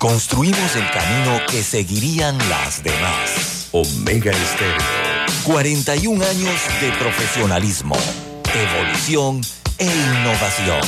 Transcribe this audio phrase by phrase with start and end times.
[0.00, 3.68] construimos el camino que seguirían las demás.
[3.70, 4.80] Omega Estéreo.
[5.44, 7.94] 41 años de profesionalismo,
[8.54, 9.42] evolución
[9.76, 10.80] e innovación.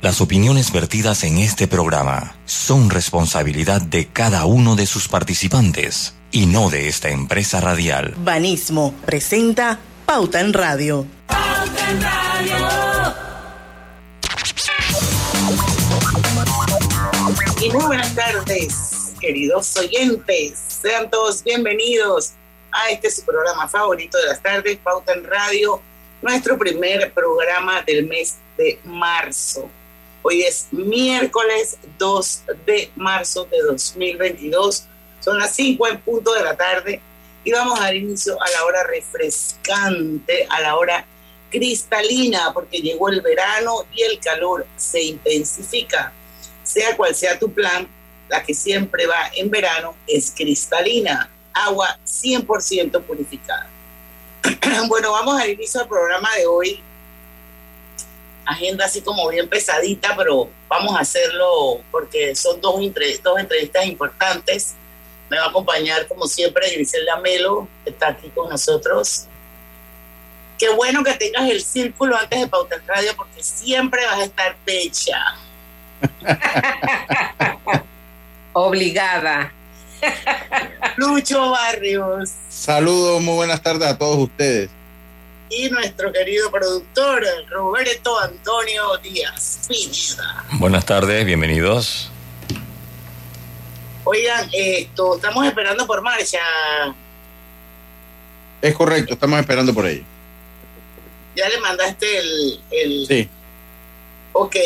[0.00, 6.46] Las opiniones vertidas en este programa son responsabilidad de cada uno de sus participantes y
[6.46, 8.14] no de esta empresa radial.
[8.16, 11.04] Banismo presenta Pauta en Radio.
[11.26, 12.87] Pauta en Radio.
[17.60, 20.60] Y muy buenas tardes, queridos oyentes.
[20.80, 22.30] Sean todos bienvenidos
[22.70, 25.82] a este su programa favorito de las tardes, Pauta en Radio,
[26.22, 29.68] nuestro primer programa del mes de marzo.
[30.22, 34.84] Hoy es miércoles 2 de marzo de 2022.
[35.18, 37.00] Son las 5 en punto de la tarde
[37.42, 41.04] y vamos a dar inicio a la hora refrescante, a la hora
[41.50, 46.12] cristalina, porque llegó el verano y el calor se intensifica.
[46.68, 47.88] Sea cual sea tu plan,
[48.28, 53.70] la que siempre va en verano es cristalina, agua 100% purificada.
[54.88, 56.82] bueno, vamos al inicio del programa de hoy
[58.48, 62.76] agenda así como bien pesadita, pero vamos a hacerlo porque son dos,
[63.22, 64.74] dos entrevistas importantes.
[65.28, 69.26] Me va a acompañar, como siempre, Griselda Melo, que está aquí con nosotros.
[70.58, 74.56] Qué bueno que tengas el círculo antes de Pauta Radio, porque siempre vas a estar
[74.64, 75.18] pecha.
[78.52, 79.52] Obligada.
[80.96, 82.30] Lucho Barrios.
[82.48, 84.70] Saludos, muy buenas tardes a todos ustedes
[85.50, 89.68] y nuestro querido productor Roberto Antonio Díaz
[90.52, 92.10] Buenas tardes, bienvenidos.
[94.04, 96.40] Oigan, esto, estamos esperando por marcha.
[98.60, 100.04] Es correcto, estamos esperando por ella.
[101.36, 103.06] Ya le mandaste el, el...
[103.06, 103.28] Sí.
[104.32, 104.56] Ok.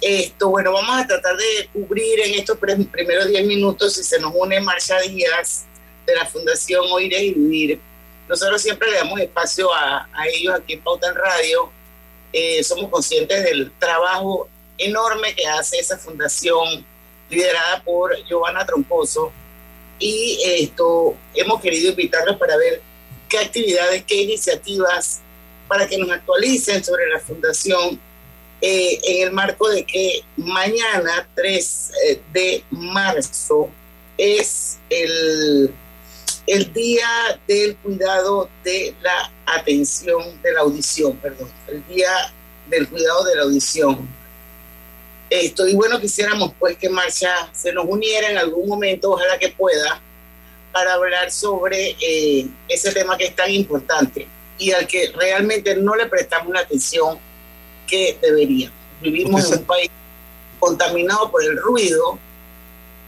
[0.00, 4.32] Esto, bueno, vamos a tratar de cubrir en estos primeros 10 minutos si se nos
[4.34, 5.64] une Marcha Díaz
[6.06, 7.80] de la Fundación Oír y Vivir
[8.28, 11.70] nosotros siempre le damos espacio a, ellos aquí en Pauta en Radio.
[12.32, 14.48] Eh, somos conscientes del trabajo
[14.78, 16.84] enorme que hace esa fundación
[17.30, 19.32] liderada por Giovanna Tromposo.
[19.98, 22.82] Y esto hemos querido invitarlos para ver
[23.28, 25.20] qué actividades, qué iniciativas,
[25.68, 28.00] para que nos actualicen sobre la fundación
[28.60, 33.70] eh, en el marco de que mañana, 3 eh, de marzo,
[34.16, 35.72] es el
[36.46, 37.08] el día
[37.48, 42.10] del cuidado de la atención de la audición, perdón, el día
[42.68, 44.08] del cuidado de la audición.
[45.28, 49.48] Esto, y bueno, quisiéramos pues que Marcia se nos uniera en algún momento, ojalá que
[49.48, 50.00] pueda,
[50.72, 54.28] para hablar sobre eh, ese tema que es tan importante
[54.58, 57.18] y al que realmente no le prestamos la atención
[57.86, 58.70] que debería.
[59.00, 59.90] Vivimos en un país
[60.58, 62.18] contaminado por el ruido,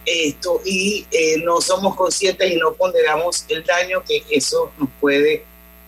[0.05, 5.45] esto y eh, no somos conscientes y no ponderamos el daño que eso nos puede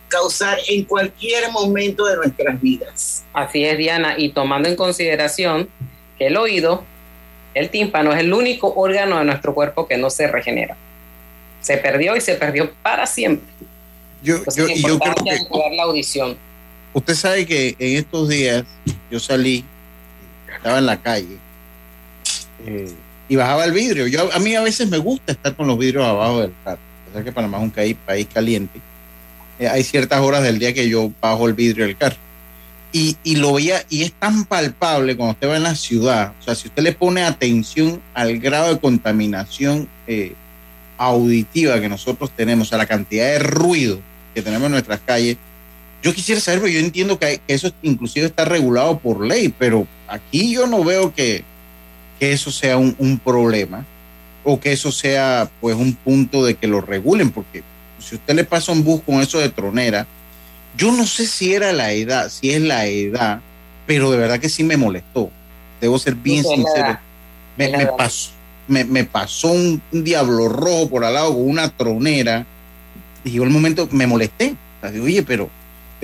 [0.07, 3.23] causar en cualquier momento de nuestras vidas.
[3.33, 5.69] Así es, Diana, y tomando en consideración
[6.17, 6.83] que el oído,
[7.53, 10.77] el tímpano, es el único órgano de nuestro cuerpo que no se regenera.
[11.61, 13.47] Se perdió y se perdió para siempre.
[14.21, 16.37] Yo, yo, yo creo que la audición.
[16.93, 18.65] Usted sabe que en estos días
[19.11, 19.63] yo salí,
[20.55, 21.37] estaba en la calle,
[22.65, 22.91] eh,
[23.27, 24.07] y bajaba el vidrio.
[24.07, 26.79] Yo, a mí a veces me gusta estar con los vidrios abajo del carro.
[27.13, 28.79] O que Panamá es un país, caliente.
[29.59, 32.17] Eh, hay ciertas horas del día que yo bajo el vidrio del carro.
[32.93, 36.33] Y, y, lo veía, y es tan palpable cuando usted va en la ciudad.
[36.41, 40.33] O sea, si usted le pone atención al grado de contaminación eh,
[40.97, 44.01] auditiva que nosotros tenemos, a la cantidad de ruido
[44.35, 45.37] que tenemos en nuestras calles,
[46.01, 49.87] yo quisiera saber, porque yo entiendo que, que eso inclusive está regulado por ley, pero
[50.07, 51.43] aquí yo no veo que,
[52.19, 53.83] que eso sea un, problema
[54.43, 57.63] o que eso sea pues un punto de que lo regulen, porque
[57.99, 60.05] si usted le pasa un bus con eso de tronera,
[60.77, 63.41] yo no sé si era la edad, si es la edad,
[63.87, 65.31] pero de verdad que sí me molestó.
[65.79, 66.99] Debo ser bien sincero.
[67.57, 68.31] Me, pasó,
[68.67, 72.45] me, pasó un, diablo rojo por al lado con una tronera.
[73.23, 74.55] Y llegó el momento, me molesté.
[75.01, 75.49] Oye, pero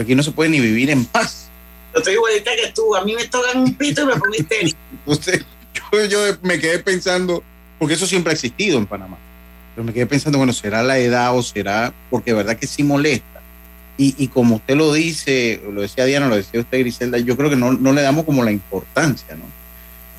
[0.01, 1.49] aquí no se puede ni vivir en paz.
[1.93, 2.95] Yo estoy igualita que tú.
[2.95, 4.35] A mí me tocan un pito y me pongo
[5.05, 5.43] usted,
[6.09, 7.43] yo, me quedé pensando,
[7.79, 9.17] porque eso siempre ha existido en Panamá,
[9.75, 11.93] pero me quedé pensando, bueno, ¿será la edad o será?
[12.09, 13.41] Porque de verdad que sí molesta.
[13.97, 17.49] Y, y como usted lo dice, lo decía Diana, lo decía usted Griselda, yo creo
[17.49, 19.45] que no, no le damos como la importancia, ¿no?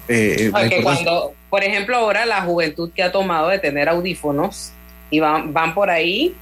[0.09, 4.73] Eh, Porque cuando, por ejemplo, ahora la juventud que ha tomado de tener audífonos
[5.11, 6.35] y van, van por ahí,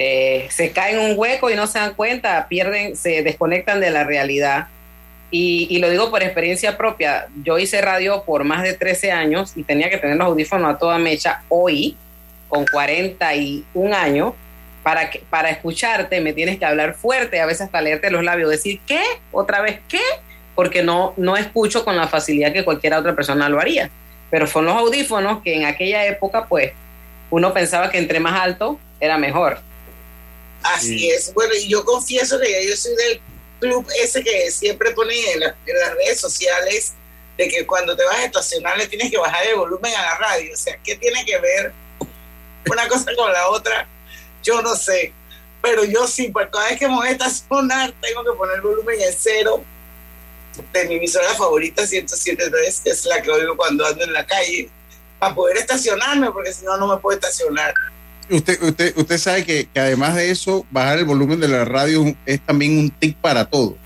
[0.00, 3.90] eh, se caen en un hueco y no se dan cuenta, pierden, se desconectan de
[3.90, 4.68] la realidad
[5.32, 7.26] Y, lo digo por experiencia propia.
[7.42, 10.78] Yo hice radio por más de 13 años y tenía que tener los audífonos a
[10.78, 11.42] toda mecha.
[11.48, 11.96] Hoy,
[12.48, 14.34] con 41 años,
[14.84, 18.50] para, que, para escucharte me tienes que hablar fuerte, a veces hasta leerte los labios,
[18.50, 19.02] decir ¿qué?
[19.32, 20.00] ¿Otra vez qué?
[20.54, 23.90] Porque no, no escucho con la facilidad que cualquier otra persona lo haría.
[24.30, 26.72] Pero son los audífonos que en aquella época, pues,
[27.30, 29.58] uno pensaba que entre más alto era mejor.
[30.62, 31.32] Así es.
[31.34, 33.20] Bueno, y yo confieso que yo soy del
[33.60, 35.54] club ese que siempre pone en, las
[35.94, 36.92] redes sociales
[37.36, 40.14] de que cuando te vas a estacionar le tienes que bajar el volumen a la
[40.16, 40.52] radio.
[40.52, 41.72] O sea, ¿qué tiene que ver
[42.70, 43.88] una cosa con la otra?
[44.42, 45.12] Yo no sé.
[45.62, 48.62] Pero yo sí, por cada vez que me voy a estacionar, tengo que poner el
[48.62, 49.64] volumen en cero
[50.72, 54.70] de mi emisora favorita 107.3, que es la que oigo cuando ando en la calle,
[55.18, 57.74] para poder estacionarme, porque si no, no me puedo estacionar.
[58.30, 62.40] Usted, usted, usted sabe que, además de eso, bajar el volumen de la radio es
[62.40, 63.76] también un tic para todo.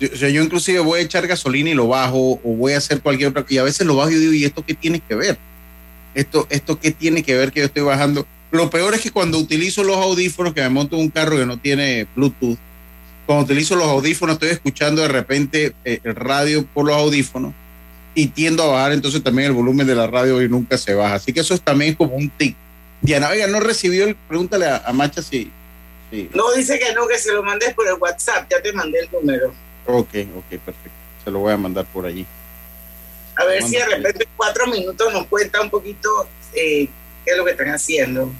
[0.00, 3.30] Yo, yo inclusive voy a echar gasolina y lo bajo, o voy a hacer cualquier
[3.30, 5.38] otra y a veces lo bajo y digo, ¿y esto qué tiene que ver?
[6.14, 8.26] ¿Esto, esto qué tiene que ver que yo estoy bajando?
[8.50, 11.58] Lo peor es que cuando utilizo los audífonos, que me monto un carro que no
[11.58, 12.58] tiene Bluetooth,
[13.26, 17.52] cuando utilizo los audífonos estoy escuchando de repente eh, el radio por los audífonos
[18.14, 21.14] y tiendo a bajar entonces también el volumen de la radio y nunca se baja.
[21.14, 22.56] Así que eso es también como un tic
[23.00, 24.14] Diana, oiga, no recibió el.
[24.14, 25.50] Pregúntale a, Macha si,
[26.34, 28.46] No, dice que no, que se lo mandes por el WhatsApp.
[28.50, 29.54] Ya te mandé el número.
[29.86, 30.90] Ok, ok, perfecto.
[31.24, 32.26] Se lo voy a mandar por allí.
[33.36, 36.08] A ver si de repente en cuatro minutos nos cuenta un poquito
[36.54, 36.88] eh,
[37.24, 38.32] qué es lo que están haciendo.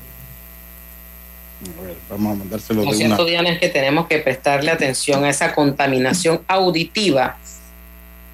[1.79, 5.25] A ver, vamos a mandárselo lo de cierto, Diana, es que tenemos que prestarle atención
[5.25, 7.39] a esa contaminación auditiva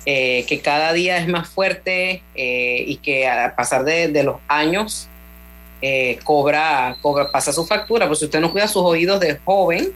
[0.04, 4.36] eh, que cada día es más fuerte eh, y que a pasar de, de los
[4.48, 5.08] años
[5.82, 9.92] eh, cobra, cobra, pasa su factura, pues si usted no cuida sus oídos de joven,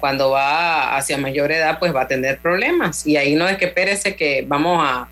[0.00, 3.06] cuando va hacia mayor edad, pues va a tener problemas.
[3.06, 5.08] Y ahí no es que espérese que vamos a,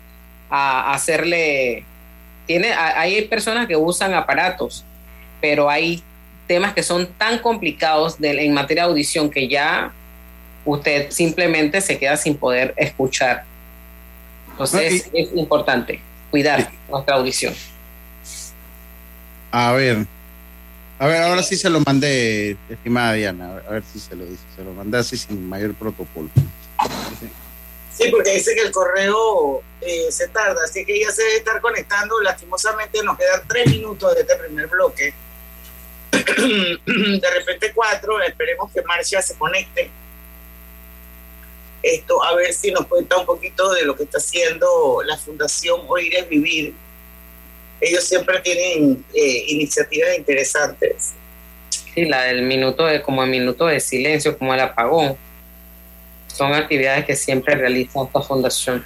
[0.93, 1.83] hacerle...
[2.45, 4.83] Tiene, hay personas que usan aparatos,
[5.41, 6.03] pero hay
[6.45, 9.91] temas que son tan complicados en materia de audición que ya
[10.65, 13.45] usted simplemente se queda sin poder escuchar.
[14.51, 17.53] Entonces es importante cuidar nuestra audición.
[19.53, 20.07] A ver.
[20.97, 23.61] A ver, ahora sí se lo mandé, estimada Diana.
[23.67, 24.41] A ver si se lo dice.
[24.55, 26.27] Se lo mandé así sin mayor protocolo.
[27.95, 31.61] Sí, porque dice que el correo eh, se tarda, así que ella se debe estar
[31.61, 32.19] conectando.
[32.21, 35.13] Lastimosamente nos quedan tres minutos de este primer bloque.
[36.11, 39.91] de repente cuatro, esperemos que Marcia se conecte.
[41.83, 45.81] Esto, a ver si nos cuenta un poquito de lo que está haciendo la Fundación
[45.87, 46.73] Oír es Vivir
[47.81, 51.13] ellos siempre tienen eh, iniciativas interesantes.
[51.93, 55.15] Sí, la del minuto de, como el minuto de silencio, como el apagón,
[56.27, 58.83] son actividades que siempre realiza esta fundación.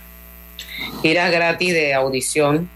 [1.02, 2.70] Giras gratis de audición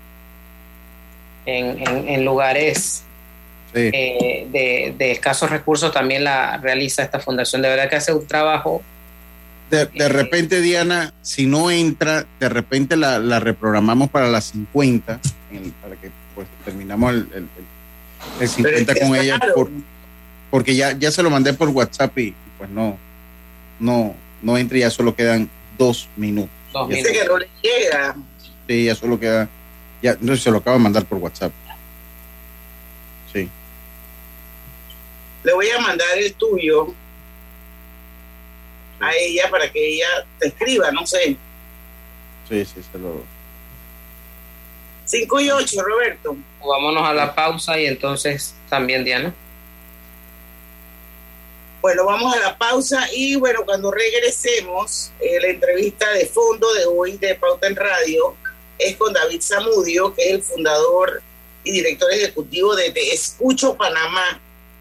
[1.46, 3.04] en, lugares
[3.74, 4.48] eh,
[4.98, 7.62] de, escasos recursos también la realiza esta fundación.
[7.62, 8.82] De verdad que hace un trabajo.
[9.70, 14.46] De, de eh, repente, Diana, si no entra, de repente la, la reprogramamos para las
[14.46, 15.20] 50
[15.82, 17.48] para que pues terminamos el,
[18.40, 19.40] el, 50 con ella
[20.52, 22.98] porque ya, ya se lo mandé por WhatsApp y, pues no,
[23.80, 26.52] no, no entra ya solo quedan dos minutos.
[26.90, 28.16] Dice que no le llega.
[28.68, 29.50] Sí, ya solo queda,
[30.02, 31.54] ya no se lo acaba de mandar por WhatsApp.
[33.32, 33.50] Sí.
[35.44, 36.94] Le voy a mandar el tuyo
[39.00, 41.38] a ella para que ella te escriba, no sé.
[42.50, 43.24] Sí, sí, se lo,
[45.12, 46.38] 5 y 8, Roberto.
[46.66, 49.36] Vámonos a la pausa y entonces también Diana.
[51.82, 56.86] Bueno, vamos a la pausa y bueno, cuando regresemos, eh, la entrevista de fondo de
[56.86, 58.38] hoy de Pauta en Radio
[58.78, 61.22] es con David Zamudio, que es el fundador
[61.66, 64.40] y director ejecutivo de Te Escucho Panamá.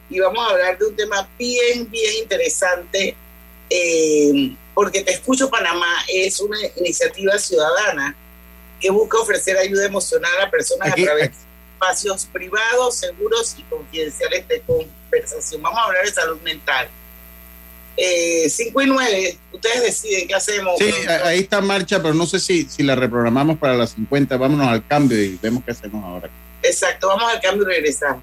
[0.08, 3.16] Y vamos a hablar de un tema bien, bien interesante,
[3.68, 8.14] eh, porque Te Escucho Panamá es una iniciativa ciudadana
[8.80, 11.36] que busca ofrecer ayuda emocional a personas a través de
[11.72, 15.62] espacios privados, seguros y confidenciales de conversación.
[15.62, 16.88] Vamos a hablar de salud mental.
[17.96, 20.78] 5 eh, y 9, ustedes deciden qué hacemos.
[20.78, 20.90] Sí,
[21.24, 24.36] ahí está marcha, pero no sé si, si la reprogramamos para las 50.
[24.38, 26.30] Vámonos al cambio y vemos qué hacemos ahora.
[26.62, 28.22] Exacto, vamos al cambio y regresamos.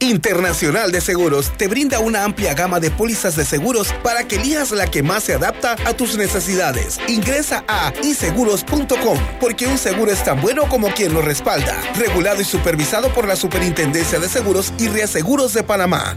[0.00, 4.70] Internacional de Seguros te brinda una amplia gama de pólizas de seguros para que elijas
[4.72, 7.00] la que más se adapta a tus necesidades.
[7.08, 11.74] Ingresa a iseguros.com porque un seguro es tan bueno como quien lo respalda.
[11.96, 16.16] Regulado y supervisado por la Superintendencia de Seguros y Reaseguros de Panamá.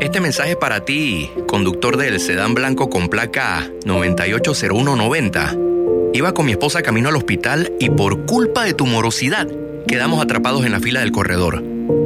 [0.00, 5.56] Este mensaje para ti, conductor del sedán blanco con placa 980190.
[6.14, 9.46] Iba con mi esposa camino al hospital y por culpa de tu morosidad
[9.86, 11.62] quedamos atrapados en la fila del corredor.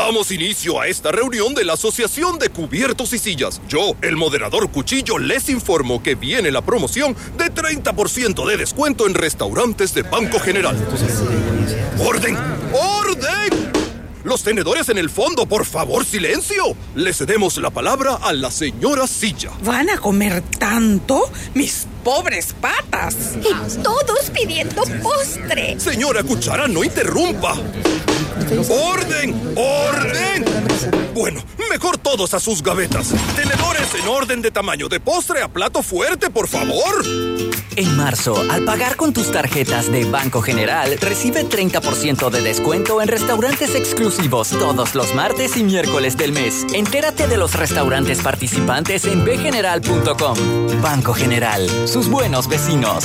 [0.00, 3.60] Damos inicio a esta reunión de la Asociación de Cubiertos y Sillas.
[3.68, 9.12] Yo, el moderador Cuchillo, les informo que viene la promoción de 30% de descuento en
[9.12, 10.74] restaurantes de Banco General.
[11.98, 12.34] ¡Orden!
[12.72, 13.70] ¡Orden!
[14.24, 16.64] Los tenedores en el fondo, por favor, silencio.
[16.94, 19.50] Le cedemos la palabra a la señora Silla.
[19.64, 21.30] ¿Van a comer tanto?
[21.54, 23.36] Mis pobres patas.
[23.36, 25.78] Y todos pidiendo postre.
[25.78, 27.54] Señora Cuchara, no interrumpa.
[28.68, 29.54] ¡Orden!
[29.56, 30.44] ¡Orden!
[31.14, 33.14] Bueno, mejor todos a sus gavetas.
[33.36, 37.04] Tenedores en orden de tamaño de postre a plato fuerte, por favor.
[37.76, 43.08] En marzo, al pagar con tus tarjetas de Banco General, recibe 30% de descuento en
[43.08, 46.66] restaurantes exclusivos todos los martes y miércoles del mes.
[46.74, 50.36] Entérate de los restaurantes participantes en bgeneral.com.
[50.82, 53.04] Banco General, sus buenos vecinos.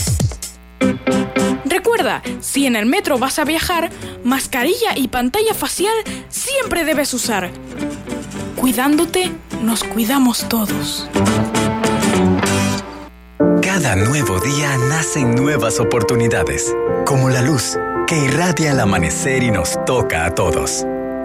[1.65, 3.89] Recuerda, si en el metro vas a viajar,
[4.23, 5.95] mascarilla y pantalla facial
[6.29, 7.49] siempre debes usar.
[8.55, 11.09] Cuidándote, nos cuidamos todos.
[13.61, 19.83] Cada nuevo día nacen nuevas oportunidades, como la luz que irradia el amanecer y nos
[19.85, 20.85] toca a todos.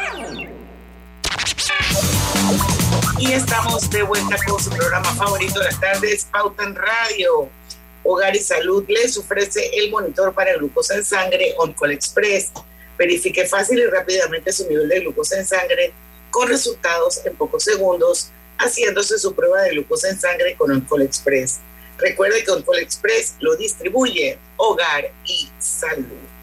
[3.20, 7.50] Y estamos de vuelta con su programa favorito de las tardes, Pauta en Radio.
[8.04, 12.52] Hogar y Salud les ofrece el monitor para glucosa en sangre OnCall Express.
[12.98, 15.94] Verifique fácil y rápidamente su nivel de glucosa en sangre
[16.30, 21.60] con resultados en pocos segundos, haciéndose su prueba de glucosa en sangre con OnCall Express.
[21.98, 26.36] Recuerde que OnCall Express lo distribuye Hogar y Salud.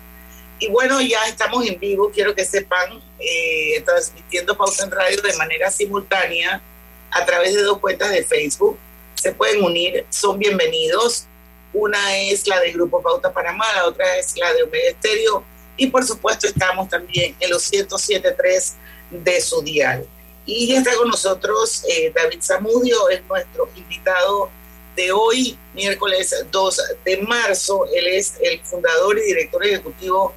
[0.59, 5.35] Y bueno, ya estamos en vivo, quiero que sepan, eh, transmitiendo Pauta en Radio de
[5.35, 6.63] manera simultánea
[7.11, 8.79] a través de dos cuentas de Facebook.
[9.15, 11.27] Se pueden unir, son bienvenidos.
[11.73, 15.45] Una es la del Grupo Pauta Panamá, la otra es la de Omega Estéreo.
[15.77, 18.75] Y por supuesto estamos también en los 107.3
[19.11, 20.07] de su dial.
[20.45, 24.51] Y ya está con nosotros eh, David Zamudio, es nuestro invitado
[24.97, 27.87] de hoy, miércoles 2 de marzo.
[27.95, 30.35] Él es el fundador y director ejecutivo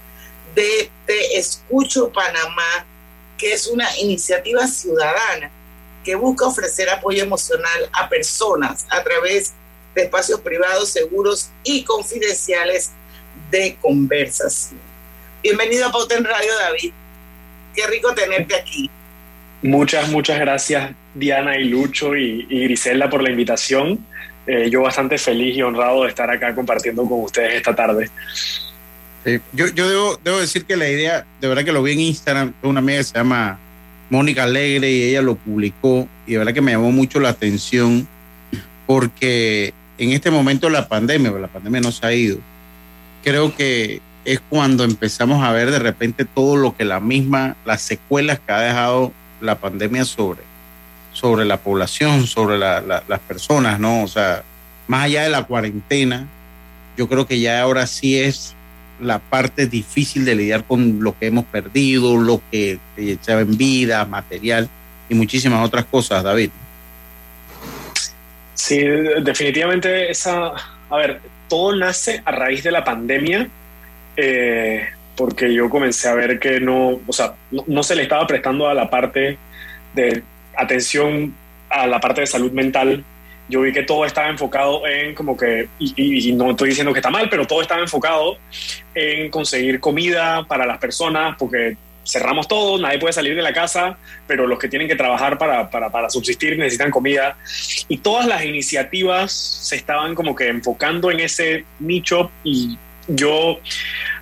[0.53, 2.85] de Te Escucho Panamá,
[3.37, 5.51] que es una iniciativa ciudadana
[6.03, 9.53] que busca ofrecer apoyo emocional a personas a través
[9.95, 12.91] de espacios privados, seguros y confidenciales
[13.49, 14.79] de conversación.
[15.41, 16.93] Bienvenido a Pauta en Radio, David.
[17.73, 18.89] Qué rico tenerte aquí.
[19.65, 23.99] Muchas, muchas gracias Diana y Lucho y, Griselda por la invitación.
[24.45, 28.11] Eh, yo bastante feliz y honrado de estar acá compartiendo con ustedes esta tarde.
[29.53, 33.01] yo debo, decir que la idea, de verdad que lo vi en Instagram, una amiga
[33.01, 33.57] se llama
[34.11, 38.07] Mónica Alegre y ella lo publicó y de verdad que me llamó mucho la atención
[38.85, 42.37] porque en este momento la pandemia, la pandemia no se ha ido,
[43.23, 47.81] creo que es cuando empezamos a ver de repente todo lo que la misma, las
[47.81, 49.11] secuelas que ha dejado
[49.41, 50.41] la pandemia sobre,
[51.13, 54.03] sobre la población, sobre las personas, ¿no?
[54.03, 54.43] O sea,
[54.87, 56.27] más allá de la cuarentena,
[56.97, 58.55] yo creo que ya ahora sí es
[59.01, 64.05] la parte difícil de lidiar con lo que hemos perdido, lo que se en vida,
[64.05, 64.69] material
[65.09, 66.49] y muchísimas otras cosas, David.
[68.53, 68.79] Sí,
[69.21, 70.53] definitivamente esa,
[70.89, 73.49] a ver, todo nace a raíz de la pandemia,
[74.15, 77.33] eh, porque yo comencé a ver que no, o sea,
[77.67, 79.37] no, se le estaba prestando a la parte
[79.93, 80.23] de
[80.55, 81.33] atención
[81.69, 83.03] a la parte de salud mental.
[83.47, 87.09] Yo vi que todo estaba enfocado en como que, y, no estoy diciendo que está
[87.09, 88.37] mal, pero todo estaba enfocado
[88.93, 93.97] en conseguir comida para las personas, porque cerramos todo, nadie puede salir de la casa,
[94.27, 97.37] pero los que tienen que trabajar para, para, para, subsistir necesitan comida.
[97.87, 103.59] Y todas las iniciativas se estaban como que enfocando en ese nicho y yo,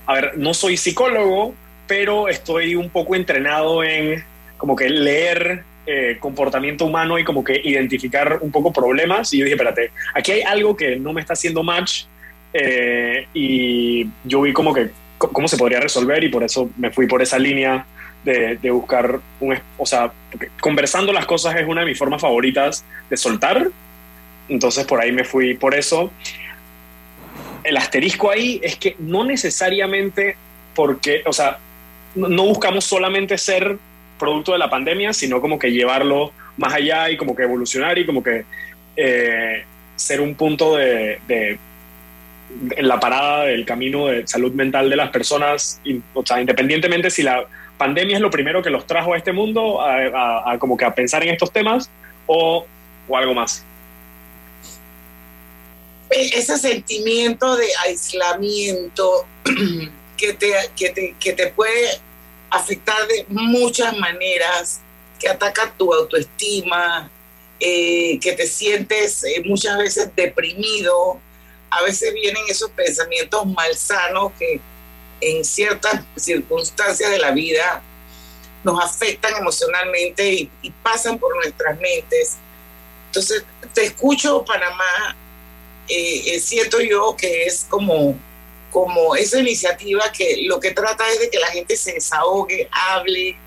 [0.06, 1.54] a ver, no soy psicólogo,
[1.88, 4.24] pero estoy un poco entrenado en
[4.58, 9.34] como que leer eh, comportamiento humano y como que identificar un poco problemas.
[9.34, 12.06] Y yo dije, espérate, aquí hay algo que no me está haciendo match.
[12.54, 17.08] Eh, y yo vi como que cómo se podría resolver y por eso me fui
[17.08, 17.86] por esa línea
[18.24, 19.58] de, de buscar un...
[19.78, 20.12] O sea,
[20.62, 23.68] conversando las cosas es una de mis formas favoritas de soltar.
[24.48, 26.12] Entonces por ahí me fui por eso.
[27.64, 30.36] El asterisco ahí es que no necesariamente
[30.76, 31.60] porque, o sea,
[32.16, 33.78] no buscamos solamente ser
[34.20, 38.06] producto de la pandemia, sino como que llevarlo más allá y como que evolucionar y
[38.06, 38.46] como que
[38.96, 39.64] eh,
[39.96, 45.82] ser un punto de, en la parada del camino de salud mental de las personas,
[46.14, 47.46] o sea, independientemente si la
[47.78, 51.24] pandemia es lo primero que los trajo a este mundo, a, como que a pensar
[51.24, 51.90] en estos temas
[52.28, 52.66] o,
[53.08, 53.66] o algo más.
[56.14, 59.26] Ese sentimiento de aislamiento
[60.18, 62.00] que te, que te, que te puede
[62.52, 64.80] afectar de muchas maneras,
[65.20, 67.10] que ataca tu autoestima,
[67.60, 71.20] eh, que te sientes eh, muchas veces deprimido.
[71.72, 74.60] A veces vienen esos pensamientos malsanos que
[75.20, 77.82] en ciertas circunstancias de la vida
[78.64, 82.36] nos afectan emocionalmente y, y pasan por nuestras mentes.
[83.08, 85.16] Entonces, te escucho, Panamá,
[85.88, 88.18] eh, siento yo que es como
[88.72, 93.38] como esa iniciativa que lo que trata es de que la gente se desahogue, hable,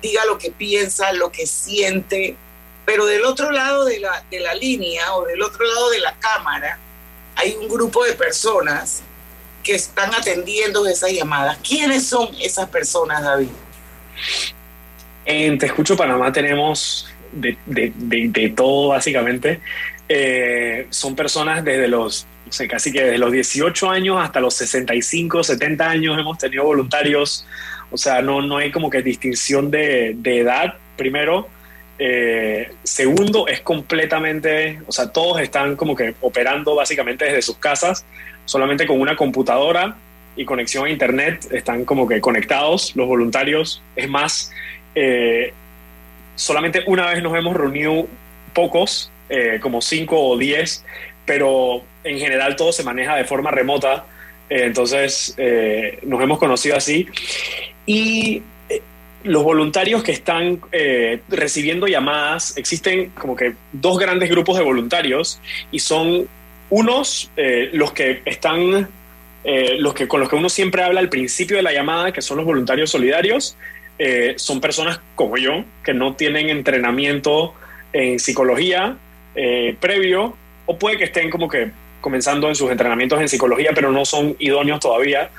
[0.00, 2.36] diga lo que piensa, lo que siente,
[2.86, 6.14] pero del otro lado de la, de la línea o del otro lado de la
[6.18, 6.78] cámara
[7.36, 9.02] hay un grupo de personas
[9.62, 11.58] que están atendiendo esas llamadas.
[11.58, 13.48] ¿Quiénes son esas personas, David?
[15.24, 19.60] En Te Escucho Panamá tenemos de, de, de, todo, básicamente.
[20.12, 22.26] Eh, son personas desde los
[22.68, 27.46] casi que desde los 18 años hasta los 65, 70 años hemos tenido voluntarios.
[27.92, 31.46] O sea, no, no hay como que distinción de, edad, primero.
[31.96, 38.04] Eh, segundo, es completamente, o sea, todos están como que operando básicamente desde sus casas,
[38.46, 39.96] solamente con una computadora
[40.34, 43.80] y conexión a internet, están como que conectados los voluntarios.
[43.94, 44.50] Es más,
[44.96, 45.52] eh,
[46.34, 48.08] solamente una vez nos hemos reunido
[48.54, 50.84] pocos, eh, como cinco o diez,
[51.24, 54.04] pero en general todo se maneja de forma remota,
[54.48, 57.06] eh, entonces eh, nos hemos conocido así.
[57.86, 58.82] Y eh,
[59.24, 60.60] los voluntarios que están
[61.28, 65.40] recibiendo llamadas, existen como que dos grandes grupos de voluntarios
[65.70, 66.28] y son
[66.68, 67.30] unos
[67.72, 68.88] los que están
[69.42, 72.20] eh, los que, con los que uno siempre habla al principio de la llamada, que
[72.20, 73.56] son los voluntarios solidarios,
[73.98, 77.54] eh, son personas como yo, que no tienen entrenamiento
[77.92, 78.96] en psicología
[79.34, 83.92] eh, previo, o puede que estén como que comenzando en sus entrenamientos en psicología, pero
[83.92, 85.30] no son idóneos todavía.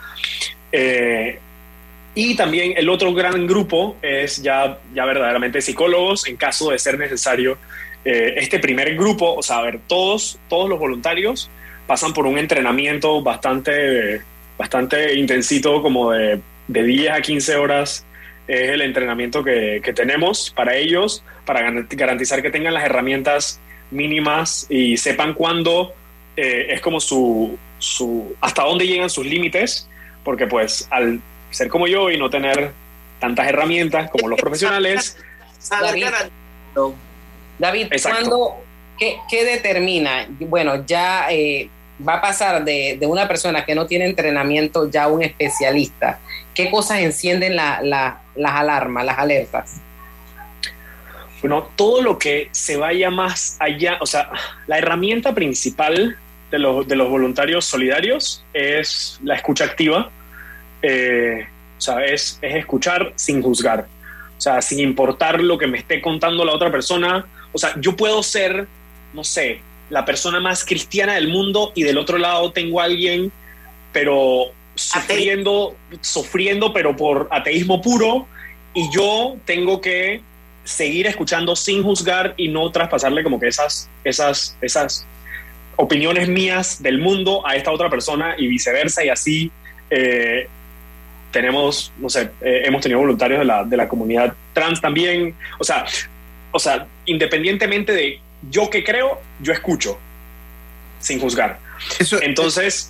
[2.13, 6.99] y también el otro gran grupo es ya, ya verdaderamente psicólogos, en caso de ser
[6.99, 7.57] necesario.
[8.03, 11.49] este primer grupo, o sea, a ver, todos, todos los voluntarios
[11.87, 14.21] pasan por un entrenamiento bastante,
[14.57, 18.05] bastante intensito, como de, de 10 a 15 horas.
[18.47, 23.59] Es el entrenamiento que tenemos para ellos, para garantizar que tengan las herramientas
[23.91, 25.93] mínimas y sepan cuándo
[26.35, 29.87] eh, es como su, su, hasta dónde llegan sus límites,
[30.23, 32.71] porque pues al ser como yo y no tener
[33.19, 35.17] tantas herramientas como los profesionales.
[35.69, 36.07] David,
[37.59, 38.55] David ¿cuándo,
[38.97, 40.25] qué, qué, determina?
[40.39, 41.69] Bueno, ya eh,
[42.07, 46.19] va a pasar de, una persona que no tiene entrenamiento ya a un especialista?
[46.53, 49.81] ¿Qué cosas encienden las alarmas, las alertas?
[51.41, 54.29] Bueno, todo lo que se vaya más allá, o sea,
[54.67, 56.17] la herramienta principal
[56.51, 60.11] de los, voluntarios solidarios es la escucha activa.
[60.81, 63.87] Eh, o sea, es, es escuchar sin juzgar.
[64.37, 67.25] O sea, sin importar lo que me esté contando la otra persona.
[67.51, 68.67] O sea, yo puedo ser,
[69.13, 73.31] no sé, la persona más cristiana del mundo y del otro lado tengo a alguien,
[73.91, 78.27] pero sufriendo, sufriendo, pero por ateísmo puro,
[78.73, 80.21] y yo tengo que
[80.63, 85.05] seguir escuchando sin juzgar y no traspasarle como que esas, esas, esas
[85.75, 89.51] opiniones mías del mundo a esta otra persona y viceversa, y así
[89.89, 90.47] eh,
[91.31, 95.63] tenemos, no sé, eh, hemos tenido voluntarios de la, de la comunidad trans también, o
[95.63, 95.85] sea,
[96.51, 98.19] o sea, independientemente de
[98.49, 99.97] yo que creo, yo escucho,
[100.99, 101.59] sin juzgar.
[102.21, 102.89] entonces...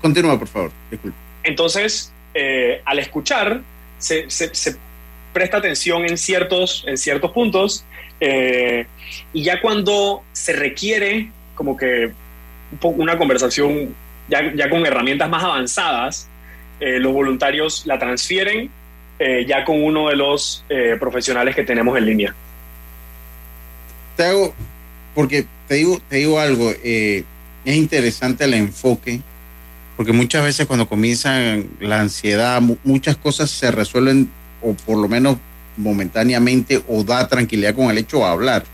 [0.00, 0.70] continúa, por favor.
[1.42, 3.60] Entonces, eh, al escuchar,
[3.98, 4.26] se,
[5.34, 7.84] presta atención en ciertos, en ciertos puntos
[8.20, 8.86] eh,
[9.34, 12.12] y ya cuando se requiere como que
[12.80, 13.94] una conversación
[14.28, 16.28] ya, ya con herramientas más avanzadas,
[16.80, 18.70] eh, los voluntarios la transfieren
[19.46, 20.64] ya con uno de los
[20.98, 22.34] profesionales que tenemos en línea.
[24.16, 24.54] Te hago,
[25.14, 27.24] porque te digo, te digo algo, eh,
[27.64, 29.20] es interesante el enfoque,
[29.96, 34.30] porque muchas veces cuando comienzan la ansiedad, muchas cosas se resuelven,
[34.64, 35.36] o por lo menos
[35.76, 38.64] momentáneamente, o da tranquilidad con el hecho de hablar.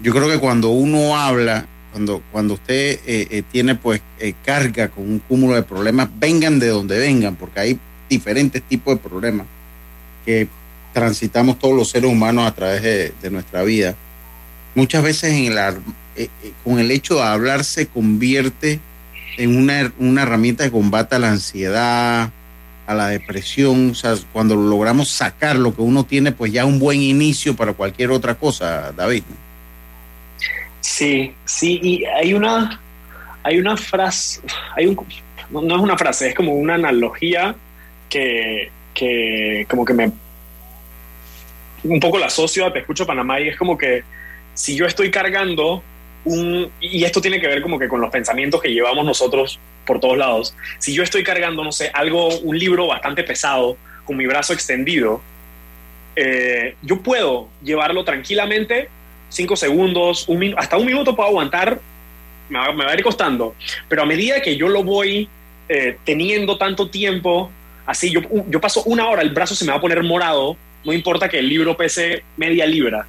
[0.00, 4.00] Yo creo que cuando uno habla, cuando, cuando usted eh, eh, tiene pues
[4.44, 9.08] carga con un cúmulo de problemas, vengan de donde vengan, porque hay diferentes tipos de
[9.08, 9.46] problemas
[10.24, 10.48] que
[10.92, 13.96] transitamos todos los seres humanos a través de nuestra vida
[14.74, 15.78] muchas veces eh,
[16.16, 16.28] eh,
[16.64, 18.80] con el hecho de hablar se convierte
[19.36, 22.30] en una, una, herramienta de combate a la ansiedad,
[22.90, 26.80] a la depresión, o sea, cuando logramos sacar lo que uno tiene, pues ya un
[26.80, 29.22] buen inicio para cualquier otra cosa, David.
[30.80, 32.80] Sí, sí, y hay una,
[33.44, 34.40] hay una frase,
[34.74, 34.98] hay un,
[35.50, 37.54] no, es una frase, es como una analogía
[38.08, 40.10] que, que como que me
[41.84, 44.02] un poco la asocio a Te Escucho Panamá y es como que
[44.54, 45.80] si yo estoy cargando
[46.24, 50.00] un, y esto tiene que ver como que con los pensamientos que llevamos nosotros por
[50.00, 54.26] todos lados, si yo estoy cargando, no sé, algo, un libro bastante pesado, con mi
[54.26, 55.20] brazo extendido,
[56.16, 58.88] eh, yo puedo llevarlo tranquilamente,
[59.28, 61.80] cinco segundos, un hasta un minuto puedo aguantar,
[62.48, 63.54] me va, a ir costando,
[63.88, 65.28] pero a medida que yo lo voy
[65.68, 67.50] eh, teniendo tanto tiempo,
[67.86, 70.92] así yo, yo paso una hora, el brazo se me va a poner morado, no
[70.92, 73.06] importa que el libro pese media libra.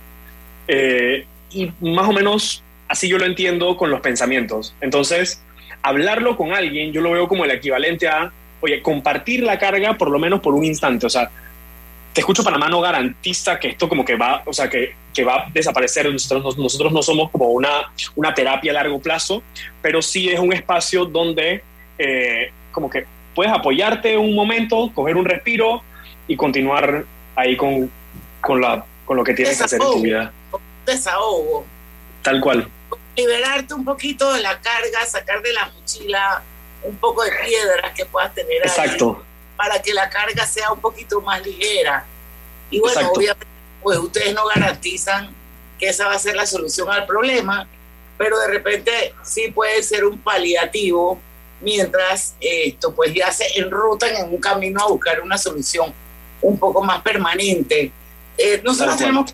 [0.67, 4.75] Eh, y más o menos así yo lo entiendo con los pensamientos.
[4.81, 5.41] Entonces,
[5.81, 10.09] hablarlo con alguien, yo lo veo como el equivalente a, oye, compartir la carga por
[10.09, 11.05] lo menos por un instante.
[11.05, 11.31] O sea,
[12.13, 15.35] te escucho Panamá no garantiza que esto como que va, o sea, que, que va
[15.35, 16.11] a desaparecer.
[16.11, 19.41] Nosotros, nosotros no somos como una, una terapia a largo plazo,
[19.81, 21.63] pero sí es un espacio donde
[21.97, 25.81] eh, como que puedes apoyarte un momento, coger un respiro
[26.27, 27.89] y continuar ahí con,
[28.41, 30.31] con, la, con lo que tienes que hacer en tu vida
[30.85, 31.65] desahogo.
[32.21, 32.67] Tal cual.
[33.15, 36.43] Liberarte un poquito de la carga, sacar de la mochila
[36.83, 39.23] un poco de piedras que puedas tener Exacto.
[39.55, 42.05] para que la carga sea un poquito más ligera.
[42.69, 43.45] Y bueno, obviamente,
[43.81, 45.33] pues ustedes no garantizan
[45.77, 47.67] que esa va a ser la solución al problema,
[48.17, 51.19] pero de repente sí puede ser un paliativo
[51.59, 55.93] mientras esto pues ya se enrutan en un camino a buscar una solución
[56.41, 57.91] un poco más permanente.
[58.37, 59.33] Eh, nosotros tenemos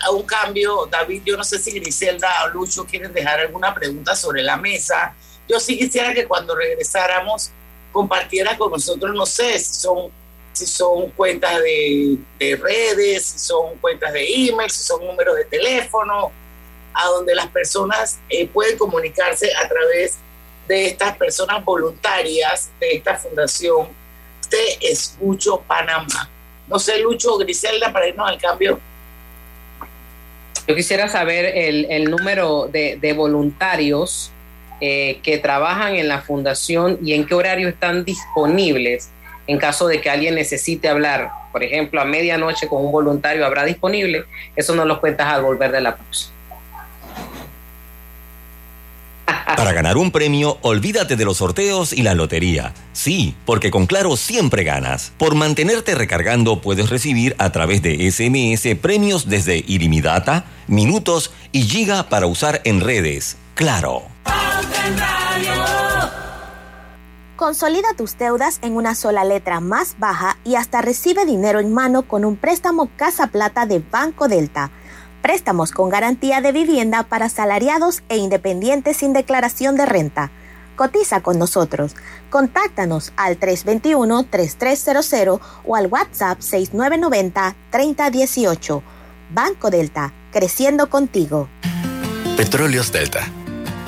[0.00, 4.14] a un cambio, David, yo no sé si Griselda o Lucho quieren dejar alguna pregunta
[4.14, 5.14] sobre la mesa.
[5.48, 7.50] Yo sí quisiera que cuando regresáramos
[7.92, 10.10] compartiera con nosotros, no sé, si son,
[10.52, 15.44] si son cuentas de, de redes, si son cuentas de email, si son números de
[15.46, 16.30] teléfono,
[16.94, 20.18] a donde las personas eh, pueden comunicarse a través
[20.66, 23.88] de estas personas voluntarias de esta fundación
[24.50, 26.28] de Escucho Panamá.
[26.66, 28.78] No sé, Lucho o Griselda, para irnos al cambio.
[30.68, 34.30] Yo quisiera saber el, el número de, de voluntarios
[34.82, 39.10] eh, que trabajan en la fundación y en qué horario están disponibles
[39.46, 41.30] en caso de que alguien necesite hablar.
[41.52, 44.24] Por ejemplo, a medianoche con un voluntario habrá disponible.
[44.54, 46.30] Eso nos lo cuentas al volver de la pausa.
[49.56, 52.74] Para ganar un premio, olvídate de los sorteos y la lotería.
[52.92, 55.12] Sí, porque con Claro siempre ganas.
[55.16, 62.08] Por mantenerte recargando puedes recibir a través de SMS premios desde ilimitada, minutos y giga
[62.08, 63.36] para usar en redes.
[63.54, 64.02] Claro.
[67.38, 72.02] Consolida tus deudas en una sola letra más baja y hasta recibe dinero en mano
[72.02, 74.72] con un préstamo Casa Plata de Banco Delta.
[75.22, 80.30] Préstamos con garantía de vivienda para asalariados e independientes sin declaración de renta.
[80.76, 81.96] Cotiza con nosotros.
[82.30, 88.82] Contáctanos al 321-3300 o al WhatsApp 6990-3018.
[89.34, 91.48] Banco Delta, creciendo contigo.
[92.36, 93.26] Petróleos Delta.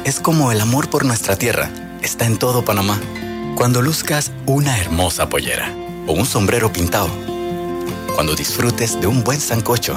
[0.05, 1.71] Es como el amor por nuestra tierra.
[2.03, 2.99] Está en todo Panamá.
[3.55, 5.73] Cuando luzcas una hermosa pollera
[6.09, 7.11] o un sombrero pintado.
[8.17, 9.97] Cuando disfrutes de un buen sancocho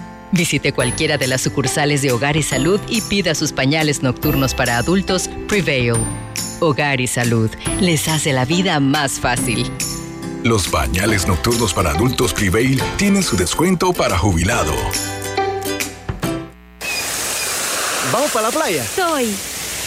[0.31, 4.77] Visite cualquiera de las sucursales de Hogar y Salud y pida sus pañales nocturnos para
[4.77, 5.95] adultos Prevail.
[6.59, 7.49] Hogar y Salud
[7.81, 9.69] les hace la vida más fácil.
[10.43, 14.73] Los bañales nocturnos para adultos Prevail tienen su descuento para jubilado.
[18.11, 18.85] ¿Vamos para la playa?
[18.85, 19.35] Soy.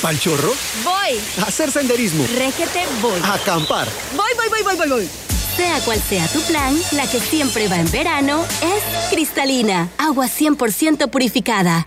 [0.02, 0.52] ¿Pal chorro?
[0.84, 1.18] Voy.
[1.42, 2.26] A hacer senderismo.
[2.36, 3.20] Régete, voy.
[3.22, 3.88] A acampar.
[4.14, 5.23] Voy, voy, voy, voy, voy, voy.
[5.56, 11.08] Sea cual sea tu plan, la que siempre va en verano es cristalina, agua 100%
[11.10, 11.86] purificada.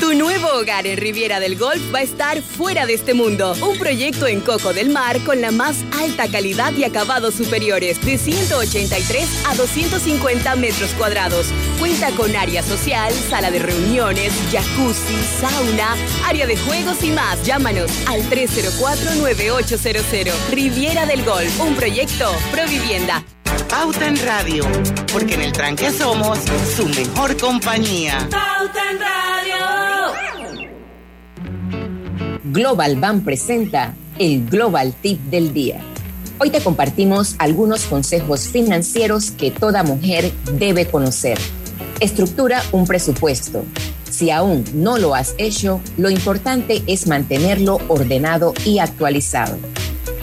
[0.00, 3.56] Tu nuevo hogar en Riviera del Golf va a estar fuera de este mundo.
[3.62, 8.18] Un proyecto en Coco del Mar con la más alta calidad y acabados superiores, de
[8.18, 11.46] 183 a 250 metros cuadrados.
[11.78, 17.42] Cuenta con área social, sala de reuniones, jacuzzi, sauna, área de juegos y más.
[17.44, 20.30] Llámanos al 304-9800.
[20.50, 23.24] Riviera del Golf, un proyecto Provivienda.
[23.70, 24.64] Pauta en Radio,
[25.10, 26.38] porque en el tranque somos
[26.76, 28.28] su mejor compañía.
[28.30, 29.35] Pauta en Radio.
[32.52, 35.80] Global Bank presenta el Global Tip del Día.
[36.38, 41.38] Hoy te compartimos algunos consejos financieros que toda mujer debe conocer.
[41.98, 43.64] Estructura un presupuesto.
[44.08, 49.58] Si aún no lo has hecho, lo importante es mantenerlo ordenado y actualizado.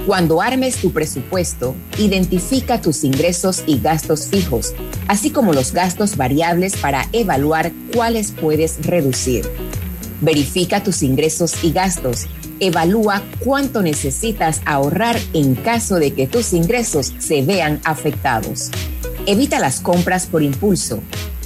[0.07, 4.73] Cuando armes tu presupuesto, identifica tus ingresos y gastos fijos,
[5.09, 9.45] así como los gastos variables para evaluar cuáles puedes reducir.
[10.21, 12.27] Verifica tus ingresos y gastos.
[12.59, 18.71] Evalúa cuánto necesitas ahorrar en caso de que tus ingresos se vean afectados.
[19.25, 21.01] Evita las compras por impulso.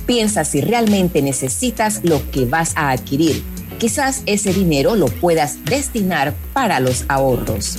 [0.06, 3.44] Piensa si realmente necesitas lo que vas a adquirir
[3.78, 7.78] Quizás ese dinero lo puedas destinar para los ahorros.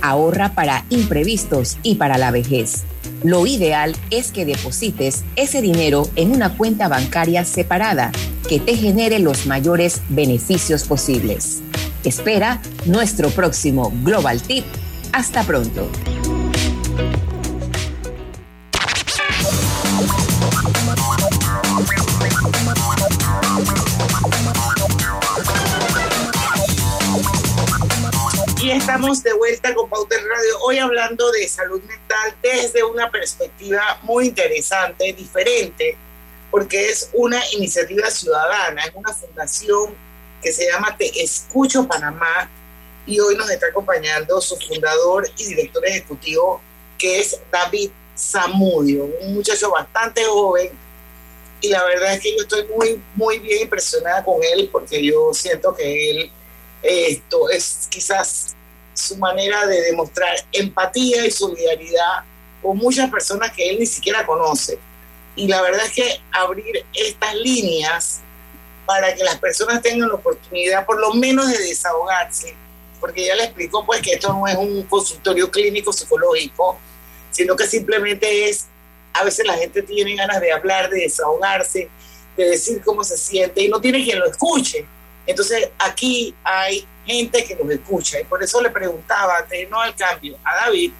[0.00, 2.84] Ahorra para imprevistos y para la vejez.
[3.24, 8.12] Lo ideal es que deposites ese dinero en una cuenta bancaria separada
[8.50, 11.62] que te genere los mayores beneficios posibles.
[12.04, 14.66] Espera nuestro próximo Global Tip.
[15.12, 15.88] Hasta pronto.
[28.76, 34.26] Estamos de vuelta con Pauter Radio, hoy hablando de salud mental desde una perspectiva muy
[34.28, 35.96] interesante, diferente,
[36.50, 39.94] porque es una iniciativa ciudadana, es una fundación
[40.42, 42.50] que se llama Te Escucho Panamá
[43.06, 46.60] y hoy nos está acompañando su fundador y director ejecutivo,
[46.98, 50.70] que es David Zamudio, un muchacho bastante joven
[51.60, 55.32] y la verdad es que yo estoy muy, muy bien impresionada con él porque yo
[55.32, 56.32] siento que él
[56.84, 58.53] esto es quizás
[58.94, 62.24] su manera de demostrar empatía y solidaridad
[62.62, 64.78] con muchas personas que él ni siquiera conoce.
[65.36, 68.20] Y la verdad es que abrir estas líneas
[68.86, 72.54] para que las personas tengan la oportunidad por lo menos de desahogarse,
[73.00, 76.78] porque ya le explicó pues que esto no es un consultorio clínico psicológico,
[77.30, 78.66] sino que simplemente es,
[79.12, 81.88] a veces la gente tiene ganas de hablar, de desahogarse,
[82.36, 84.86] de decir cómo se siente y no tiene quien lo escuche.
[85.26, 89.94] Entonces aquí hay gente que nos escucha y por eso le preguntaba antes no al
[89.94, 90.92] cambio a David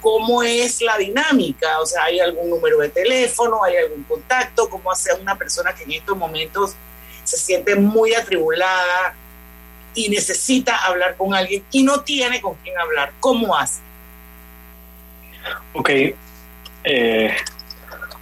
[0.00, 4.92] cómo es la dinámica, o sea, hay algún número de teléfono, hay algún contacto, cómo
[4.92, 6.74] hace una persona que en estos momentos
[7.24, 9.14] se siente muy atribulada
[9.94, 13.80] y necesita hablar con alguien y no tiene con quién hablar, ¿cómo hace?
[15.72, 15.90] Ok,
[16.84, 17.36] eh,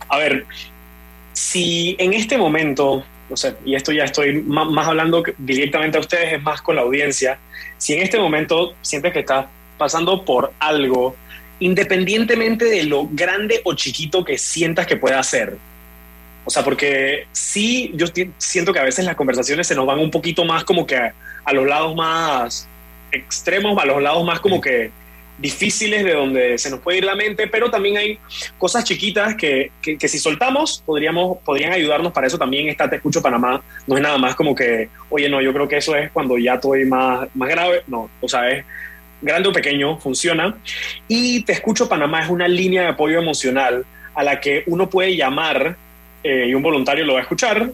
[0.09, 0.47] a ver,
[1.33, 6.35] si en este momento o sea, y esto ya estoy más, hablando directamente a ustedes,
[6.35, 7.39] es más con la audiencia,
[7.79, 9.47] si en este momento sientes que estás
[9.79, 11.17] pasando por algo,
[11.59, 15.57] independientemente de lo grande o chiquito que sientas que pueda ser,
[16.45, 18.07] o sea, porque sí, yo
[18.39, 21.13] siento que a veces las conversaciones se nos van un poquito más como que a,
[21.45, 22.69] a los lados más
[23.11, 24.91] extremos, a los lados más como que
[25.39, 28.19] difíciles de donde se nos puede ir la mente, pero también hay
[28.59, 33.23] cosas chiquitas que, que, si soltamos podríamos, podrían ayudarnos para eso también está Te Escucho
[33.23, 36.39] Panamá, no es nada más como que, oye, no, yo creo que eso es cuando
[36.39, 38.65] ya estoy más, más grave, no, o sea, es
[39.21, 40.57] grande o pequeño, funciona.
[41.09, 45.17] Y Te Escucho Panamá es una línea de apoyo emocional a la que uno puede
[45.17, 45.77] llamar
[46.23, 47.71] eh, y un voluntario lo va a escuchar.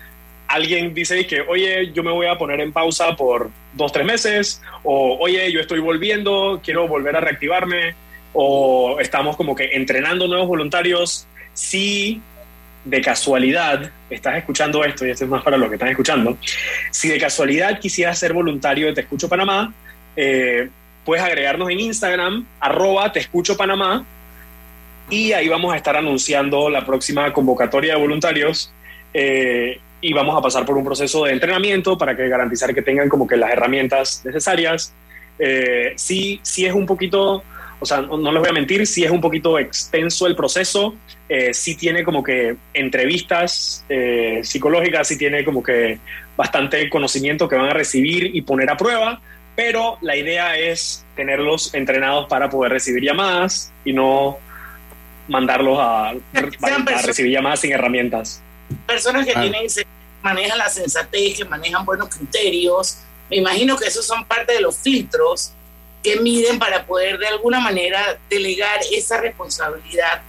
[0.47, 4.61] alguien dice que, oye, yo me voy a poner en pausa por dos, tres meses,
[4.83, 7.95] o oye, yo estoy volviendo, quiero volver a reactivarme,
[8.33, 11.25] o estamos como que entrenando nuevos voluntarios.
[11.53, 12.21] Si
[12.83, 16.37] de casualidad estás escuchando esto, y esto es más para los que están escuchando,
[16.91, 19.73] si de casualidad quisieras ser voluntario de Te Escucho Panamá,
[20.15, 20.69] eh,
[21.05, 24.05] puedes agregarnos en Instagram, arroba te escucho Panamá,
[25.09, 28.71] y ahí vamos a estar anunciando la próxima convocatoria de voluntarios
[29.13, 33.07] eh, y vamos a pasar por un proceso de entrenamiento para que garantizar que tengan
[33.07, 34.93] como que las herramientas necesarias.
[35.37, 37.43] Eh, sí, sí es un poquito,
[37.79, 40.95] o sea, no, les voy a mentir, sí es un poquito extenso el proceso,
[41.29, 45.99] eh, sí tiene como que entrevistas eh, psicológicas, sí tiene como que
[46.35, 49.21] bastante conocimiento que van a recibir y poner a prueba,
[49.63, 54.39] pero la idea es tenerlos entrenados para poder recibir llamadas y no
[55.27, 56.13] mandarlos a,
[57.05, 58.41] recibir llamadas sin herramientas.
[58.87, 59.41] Personas que ah.
[59.41, 59.67] tienen,
[60.23, 62.97] manejan la sensatez, que manejan buenos criterios.
[63.29, 65.51] Me imagino que esos son parte de los filtros
[66.01, 70.23] que miden para poder de alguna manera delegar esa responsabilidad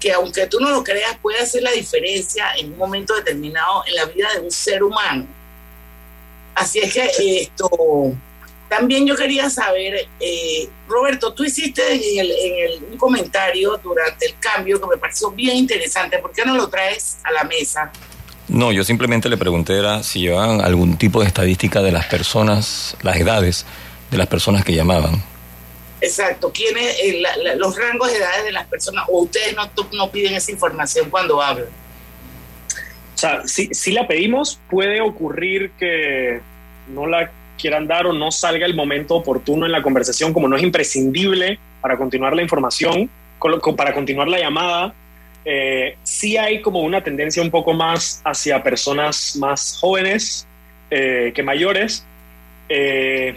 [0.00, 3.94] que aunque tú no lo creas puede hacer la diferencia en un momento determinado en
[3.94, 5.28] la vida de un ser humano.
[6.56, 7.70] Así es que esto,
[8.72, 14.24] también yo quería saber, eh, Roberto, tú hiciste en, el, en el, un comentario durante
[14.24, 17.92] el cambio que me pareció bien interesante, ¿por qué no lo traes a la mesa?
[18.48, 22.96] No, yo simplemente le pregunté era si llevaban algún tipo de estadística de las personas,
[23.02, 23.66] las edades
[24.10, 25.22] de las personas que llamaban.
[26.00, 29.70] Exacto, ¿quiénes, eh, la, la, los rangos de edades de las personas, o ustedes no,
[29.92, 31.68] no piden esa información cuando hablan?
[33.14, 36.40] O sea, si, si la pedimos, puede ocurrir que
[36.88, 40.56] no la quieran dar o no salga el momento oportuno en la conversación, como no
[40.56, 43.10] es imprescindible para continuar la información,
[43.76, 44.94] para continuar la llamada.
[45.44, 50.46] Eh, sí hay como una tendencia un poco más hacia personas más jóvenes
[50.90, 52.06] eh, que mayores.
[52.68, 53.36] Eh,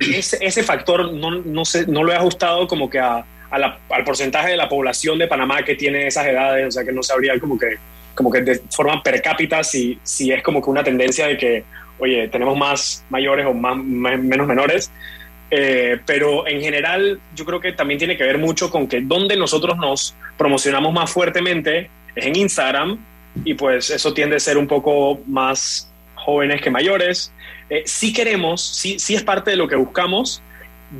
[0.00, 4.56] ese, ese, factor no, no, se, no lo he ajustado como que al porcentaje de
[4.56, 7.76] la población de Panamá que tiene esas edades, o sea que no sabría como que,
[8.14, 11.64] como que de forma per cápita si, si es como que una tendencia de que,
[11.98, 14.90] oye, tenemos más mayores o más, menos menores.
[15.50, 19.36] Eh, pero en general yo creo que también tiene que ver mucho con que donde
[19.36, 22.98] nosotros nos promocionamos más fuertemente es en Instagram
[23.44, 27.32] y pues eso tiende a ser un poco más jóvenes que mayores.
[27.70, 30.42] Eh, sí queremos, sí, sí es parte de lo que buscamos,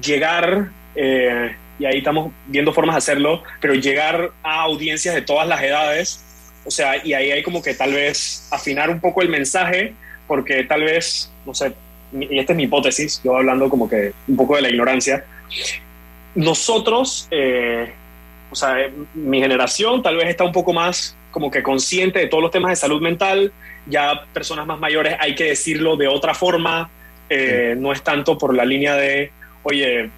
[0.03, 5.47] llegar, eh, y ahí estamos viendo formas de hacerlo, pero llegar a audiencias de todas
[5.47, 6.25] las edades,
[6.65, 9.95] o sea, y ahí hay como que tal vez afinar un poco el mensaje,
[10.27, 11.73] porque tal vez, no sé,
[12.13, 15.25] y esta es mi hipótesis, yo hablando como que un poco de la ignorancia,
[16.35, 17.93] nosotros, eh,
[18.51, 18.77] o sea,
[19.15, 22.71] mi generación tal vez está un poco más como que consciente de todos los temas
[22.71, 23.53] de salud mental,
[23.87, 26.91] ya personas más mayores hay que decirlo de otra forma,
[27.29, 27.81] eh, sí.
[27.81, 29.33] no es tanto por la línea de,
[29.65, 30.09] oye,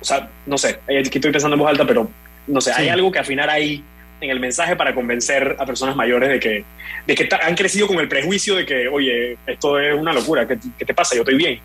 [0.00, 2.08] o sea, no sé, aquí estoy pensando en voz alta, pero
[2.46, 2.82] no sé, sí.
[2.82, 3.82] hay algo que afinar ahí
[4.20, 6.64] en el mensaje para convencer a personas mayores de que,
[7.06, 10.58] de que han crecido con el prejuicio de que, oye, esto es una locura, ¿qué,
[10.78, 11.14] qué te pasa?
[11.14, 11.60] Yo estoy bien.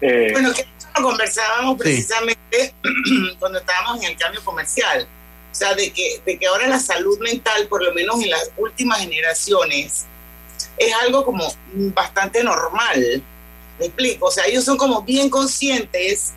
[0.00, 2.74] Eh, bueno, que esto lo conversábamos precisamente
[3.04, 3.36] sí.
[3.38, 5.06] cuando estábamos en el cambio comercial.
[5.50, 8.50] O sea, de que, de que ahora la salud mental, por lo menos en las
[8.58, 10.04] últimas generaciones,
[10.76, 11.50] es algo como
[11.94, 13.22] bastante normal.
[13.78, 14.26] Me explico.
[14.26, 16.34] O sea, ellos son como bien conscientes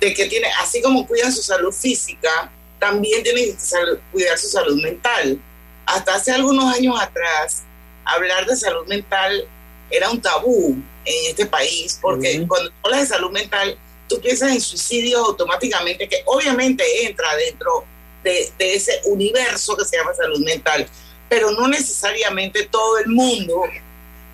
[0.00, 4.48] de que tiene, así como cuidan su salud física, también tienen que salud, cuidar su
[4.48, 5.40] salud mental.
[5.86, 7.62] Hasta hace algunos años atrás,
[8.04, 9.48] hablar de salud mental
[9.90, 12.48] era un tabú en este país, porque uh -huh.
[12.48, 17.84] cuando hablas de salud mental, tú piensas en suicidios automáticamente, que obviamente entra dentro
[18.22, 20.88] de, de, ese universo que se llama salud mental,
[21.28, 23.62] pero no necesariamente todo el mundo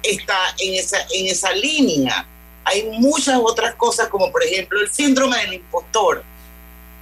[0.02, 2.26] está en esa, en esa línea.
[2.64, 6.24] Hay muchas otras cosas, como por ejemplo el síndrome del impostor.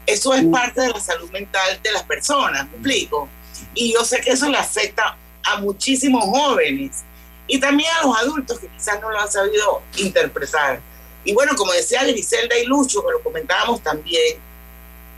[0.07, 3.29] Eso es parte de la salud mental de las personas, ¿me explico?
[3.75, 7.05] Y yo sé que eso le afecta a muchísimos jóvenes
[7.47, 10.81] y también a los adultos que quizás no lo han sabido interpretar.
[11.25, 14.39] Y bueno, como decía Griselda y Lucho, que lo comentábamos también,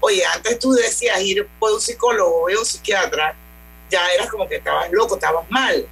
[0.00, 3.34] oye, antes tú decías ir por un psicólogo o un psiquiatra,
[3.90, 5.86] ya eras como que estabas loco, estabas mal.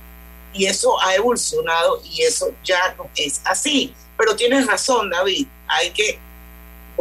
[0.53, 3.95] Y eso ha evolucionado y eso ya no es así.
[4.19, 6.19] Pero tienes razón, David, hay que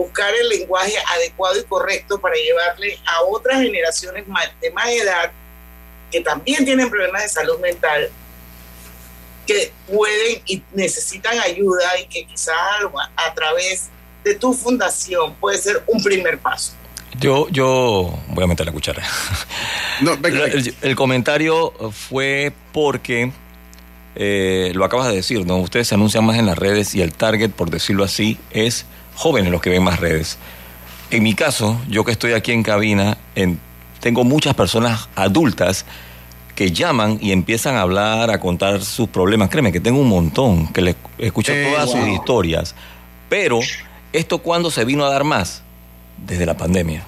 [0.01, 4.25] buscar el lenguaje adecuado y correcto para llevarle a otras generaciones
[4.61, 5.31] de más edad
[6.11, 8.09] que también tienen problemas de salud mental,
[9.47, 13.89] que pueden y necesitan ayuda y que quizás a, a través
[14.23, 16.73] de tu fundación puede ser un primer paso.
[17.19, 19.03] Yo, yo voy a meter la cuchara.
[20.01, 20.57] No, venga, venga.
[20.57, 23.31] El, el, comentario fue porque
[24.15, 25.57] eh, lo acabas de decir, ¿no?
[25.57, 28.85] Ustedes se anuncian más en las redes y el target, por decirlo así, es
[29.15, 30.37] jóvenes los que ven más redes.
[31.09, 33.59] En mi caso, yo que estoy aquí en cabina, en,
[33.99, 35.85] tengo muchas personas adultas
[36.55, 39.49] que llaman y empiezan a hablar, a contar sus problemas.
[39.49, 41.97] Créeme que tengo un montón, que les escucho eh, todas wow.
[41.97, 42.75] sus historias.
[43.29, 43.59] Pero,
[44.13, 45.63] ¿esto cuándo se vino a dar más?
[46.17, 47.03] Desde la pandemia.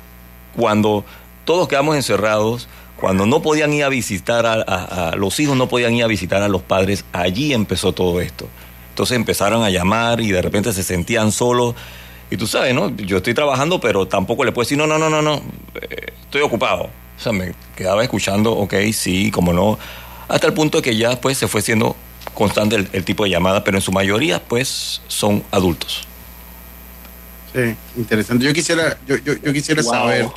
[0.55, 1.03] Cuando
[1.45, 5.67] todos quedamos encerrados, cuando no podían ir a visitar a, a, a, los hijos, no
[5.67, 8.47] podían ir a visitar a los padres, allí empezó todo esto.
[8.93, 11.73] Entonces empezaron a llamar y de repente se sentían solos.
[12.29, 12.95] Y tú sabes, ¿no?
[12.95, 15.41] Yo estoy trabajando, pero tampoco le puedo decir, no, no, no, no, no,
[15.81, 16.83] eh, estoy ocupado.
[16.83, 19.79] O sea, me quedaba escuchando, ok, sí, como no,
[20.27, 21.95] hasta el punto de que ya pues se fue siendo
[22.35, 26.07] constante el, el tipo de llamada, pero en su mayoría pues son adultos.
[27.51, 28.45] Sí, interesante.
[28.45, 29.91] Yo quisiera, yo, yo, yo quisiera wow.
[29.91, 30.27] saber,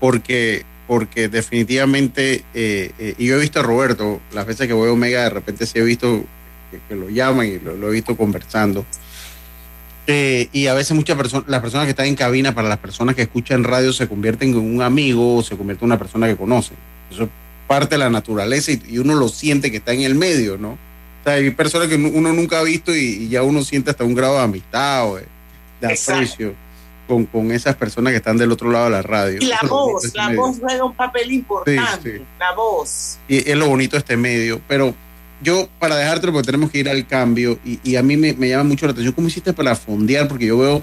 [0.00, 4.88] porque, porque definitivamente, eh, eh, y yo he visto a Roberto, las veces que voy
[4.88, 6.24] a Omega, de repente sí he visto
[6.70, 8.84] que, que lo llaman y lo, lo, he visto conversando.
[10.06, 13.14] Eh, y a veces muchas personas, las personas que están en cabina, para las personas
[13.16, 16.36] que escuchan radio, se convierten en un amigo o se convierte en una persona que
[16.36, 16.74] conoce.
[17.10, 17.28] Eso es
[17.66, 20.72] parte de la naturaleza y, y uno lo siente que está en el medio, ¿no?
[20.72, 20.78] O
[21.24, 24.14] sea, hay personas que uno nunca ha visto y, y ya uno siente hasta un
[24.14, 25.24] grado de amistad o de,
[25.80, 26.54] de aprecio
[27.08, 29.38] con, con esas personas que están del otro lado de la radio.
[29.40, 30.40] Y la Eso voz, este la medio.
[30.40, 32.12] voz juega un papel importante.
[32.12, 32.24] Sí, sí.
[32.38, 33.18] La voz.
[33.26, 34.60] Y es lo bonito de este medio.
[34.68, 34.94] Pero
[35.42, 38.48] yo, para dejártelo, porque tenemos que ir al cambio, y, y a mí me, me
[38.48, 40.28] llama mucho la atención, ¿cómo hiciste para fondear?
[40.28, 40.82] Porque yo veo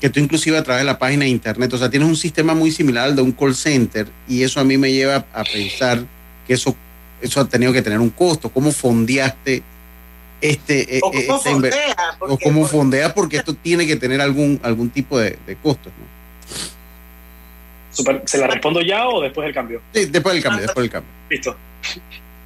[0.00, 2.54] que tú inclusive a través de la página de internet, o sea, tienes un sistema
[2.54, 6.04] muy similar al de un call center, y eso a mí me lleva a pensar
[6.46, 6.74] que eso,
[7.20, 8.48] eso ha tenido que tener un costo.
[8.50, 9.62] ¿Cómo fondeaste
[10.40, 10.96] este...
[10.96, 14.88] eh, O eh, cómo O porque- cómo fondeas, porque esto tiene que tener algún, algún
[14.90, 16.06] tipo de, de costos, ¿no?
[17.92, 19.82] Super- ¿Se la respondo ya o después del cambio?
[19.92, 21.10] Sí, después del cambio, después del cambio.
[21.28, 21.56] Listo.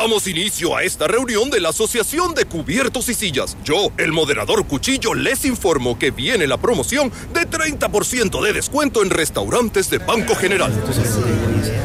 [0.00, 3.56] Damos inicio a esta reunión de la Asociación de Cubiertos y Sillas.
[3.64, 9.10] Yo, el moderador Cuchillo, les informo que viene la promoción de 30% de descuento en
[9.10, 10.72] restaurantes de Banco General.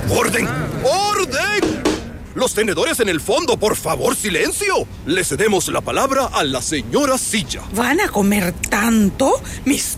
[0.09, 0.47] ¡Orden!
[0.83, 1.83] ¡Orden!
[2.35, 4.87] Los tenedores en el fondo, por favor, silencio.
[5.07, 7.63] Le cedemos la palabra a la señora Silla.
[7.73, 9.41] ¿Van a comer tanto?
[9.65, 9.97] Mis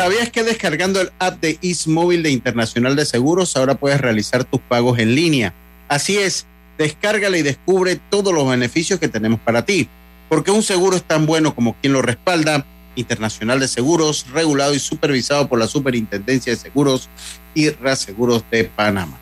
[0.00, 4.58] ¿Sabías que descargando el app de Móvil de Internacional de Seguros ahora puedes realizar tus
[4.58, 5.52] pagos en línea?
[5.88, 6.46] Así es,
[6.78, 9.90] descárgala y descubre todos los beneficios que tenemos para ti.
[10.30, 12.64] Porque un seguro es tan bueno como quien lo respalda.
[12.96, 17.10] Internacional de Seguros, regulado y supervisado por la Superintendencia de Seguros
[17.54, 19.18] y Reaseguros de Panamá.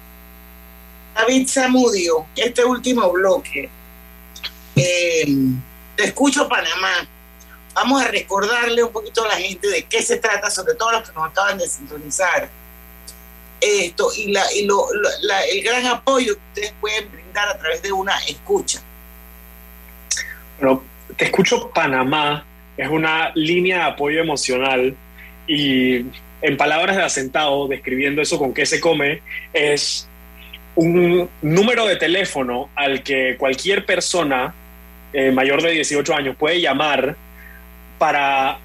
[1.17, 3.69] David Zamudio, este último bloque.
[4.77, 5.27] Eh,
[5.97, 7.09] te escucho Panamá.
[7.81, 11.09] Vamos a recordarle un poquito a la gente de qué se trata, sobre todo los
[11.09, 12.49] que nos acaban de sintonizar.
[13.61, 17.59] Esto y, la, y lo, lo- la- el gran apoyo que ustedes pueden brindar a
[17.59, 18.81] través de una escucha.
[20.61, 20.83] Bueno,
[21.17, 22.45] Te Escucho Panamá
[22.77, 24.95] es una línea de apoyo emocional
[25.47, 26.05] y
[26.43, 29.23] en palabras de asentado, describiendo eso con qué se come,
[29.53, 30.07] es
[30.77, 34.55] un número de teléfono al que cualquier persona
[35.13, 37.17] eh, mayor de 18 años puede llamar
[37.99, 38.59] para,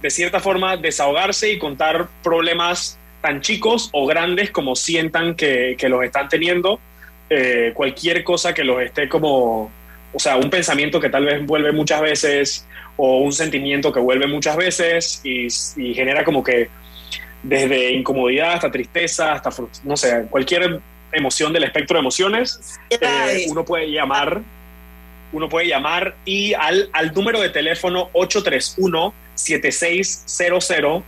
[0.00, 5.88] de cierta forma, desahogarse y contar problemas tan chicos o grandes como sientan que, que
[5.88, 6.80] los están teniendo,
[7.30, 9.70] eh, cualquier cosa que los esté como,
[10.12, 14.26] o sea, un pensamiento que tal vez vuelve muchas veces o un sentimiento que vuelve
[14.26, 15.46] muchas veces y,
[15.76, 16.68] y genera como que
[17.42, 19.50] desde incomodidad hasta tristeza, hasta,
[19.84, 20.80] no sé, cualquier
[21.12, 24.40] emoción del espectro de emociones, eh, uno puede llamar,
[25.32, 31.02] uno puede llamar y al, al número de teléfono 831-7600,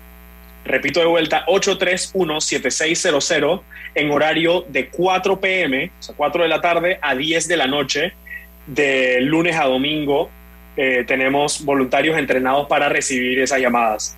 [0.64, 3.62] repito de vuelta, 831-7600,
[3.94, 7.66] en horario de 4 pm, o sea, 4 de la tarde a 10 de la
[7.66, 8.12] noche,
[8.66, 10.30] de lunes a domingo,
[10.76, 14.16] eh, tenemos voluntarios entrenados para recibir esas llamadas.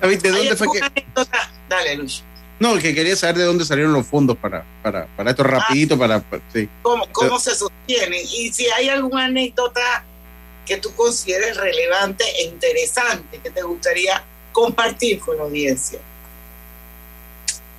[0.00, 0.80] David, ¿de dónde fue que.?
[1.68, 2.24] Dale, Luis.
[2.62, 6.20] No, que quería saber de dónde salieron los fondos para, para, para esto rapidito, para,
[6.20, 6.68] para- sí.
[6.82, 8.20] ¿Cómo, cómo se sostienen?
[8.32, 10.04] Y si hay alguna anécdota
[10.64, 15.98] que tú consideres relevante e interesante que te gustaría compartir con la audiencia.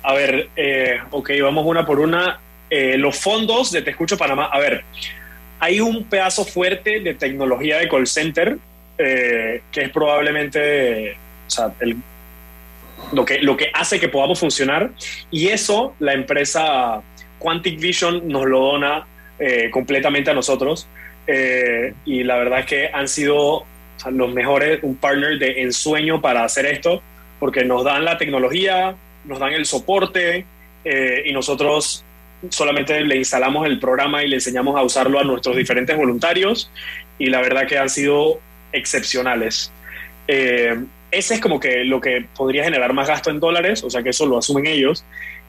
[0.02, 2.38] A ver, eh, ok, vamos una por una.
[2.68, 4.50] Eh, los fondos de Te Escucho Panamá.
[4.52, 4.84] A ver,
[5.60, 8.58] hay un pedazo fuerte de tecnología de call center
[8.98, 11.16] eh, que es probablemente
[11.46, 11.96] o sea, el-
[13.12, 14.90] lo, que, lo que hace que podamos funcionar.
[15.30, 17.02] Y eso la empresa
[17.38, 19.06] Quantic Vision nos lo dona
[19.38, 20.88] eh, completamente a nosotros.
[21.26, 23.64] Eh, y la verdad es que han sido
[24.10, 27.02] los mejores, un partner de ensueño para hacer esto,
[27.38, 28.94] porque nos dan la tecnología,
[29.24, 30.44] nos dan el soporte
[30.84, 32.04] eh, y nosotros
[32.50, 36.70] solamente le instalamos el programa y le enseñamos a usarlo a nuestros diferentes voluntarios
[37.18, 38.40] y la verdad que han sido
[38.72, 39.72] excepcionales.
[40.28, 40.76] Eh,
[41.16, 44.10] ese es como que lo que podría generar más gasto en dólares, o sea que
[44.10, 45.04] eso lo asumen ellos.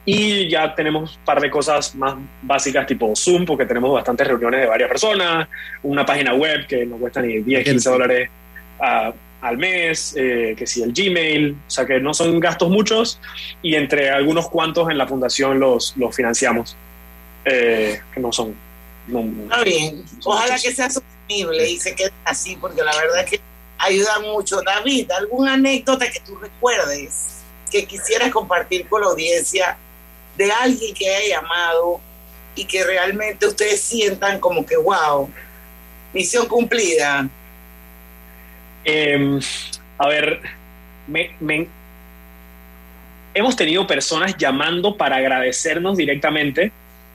[0.08, 4.60] Y ya tenemos un par de cosas más básicas tipo Zoom, porque tenemos bastantes reuniones
[4.60, 5.48] de varias personas,
[5.82, 8.30] una página web que no cuesta ni 10, 15 dólares
[8.80, 13.20] ah, al mes, eh, que sí, el Gmail, o sea que no son gastos muchos
[13.62, 16.76] y entre algunos cuantos en la fundación los, los financiamos,
[17.44, 18.54] eh, que no son...
[19.08, 20.04] no- Está bien.
[20.24, 23.40] Ojalá que sea sostenible y se quede así, porque la verdad es que
[23.78, 24.60] ayuda mucho.
[24.62, 29.76] David, ¿alguna anécdota que tú recuerdes que quisieras compartir con la audiencia
[30.36, 32.00] de alguien que haya llamado
[32.54, 35.30] y que realmente ustedes sientan como que, wow,
[36.12, 37.28] misión cumplida?
[38.84, 39.38] Eh,
[39.98, 40.40] a ver,
[41.06, 41.68] me-
[43.34, 46.72] hemos tenido personas llamando para agradecernos directamente.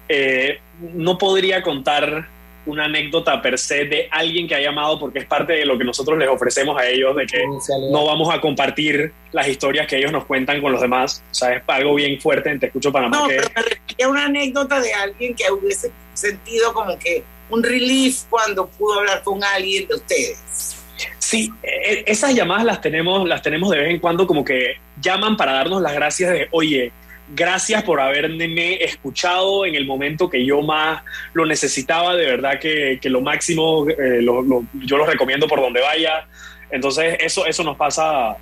[0.10, 0.60] Eh,
[0.94, 2.28] no podría contar
[2.66, 5.84] una anécdota per se de alguien que ha llamado porque es parte de lo que
[5.84, 7.44] nosotros les ofrecemos a ellos, de que
[7.92, 11.24] no vamos a compartir las historias que ellos nos cuentan con los demás.
[11.32, 13.18] O sea, es algo bien fuerte en Te Escucho Panamá.
[13.18, 17.24] No, que- pero me refería a una anécdota de alguien que hubiese sentido como que
[17.50, 20.78] un relief cuando pudo hablar con alguien de ustedes.
[21.18, 25.36] Sí, eh, esas llamadas las tenemos, las tenemos de vez en cuando como que llaman
[25.36, 26.92] para darnos las gracias de, oye,
[27.36, 31.02] gracias por haberme escuchado en el momento que yo más
[31.34, 35.60] lo necesitaba, de verdad que, que lo máximo, eh, lo- lo- yo los recomiendo por
[35.62, 36.26] donde vaya.
[36.72, 38.36] Entonces eso, eso nos pasa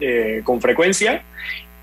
[0.00, 1.22] eh, con frecuencia.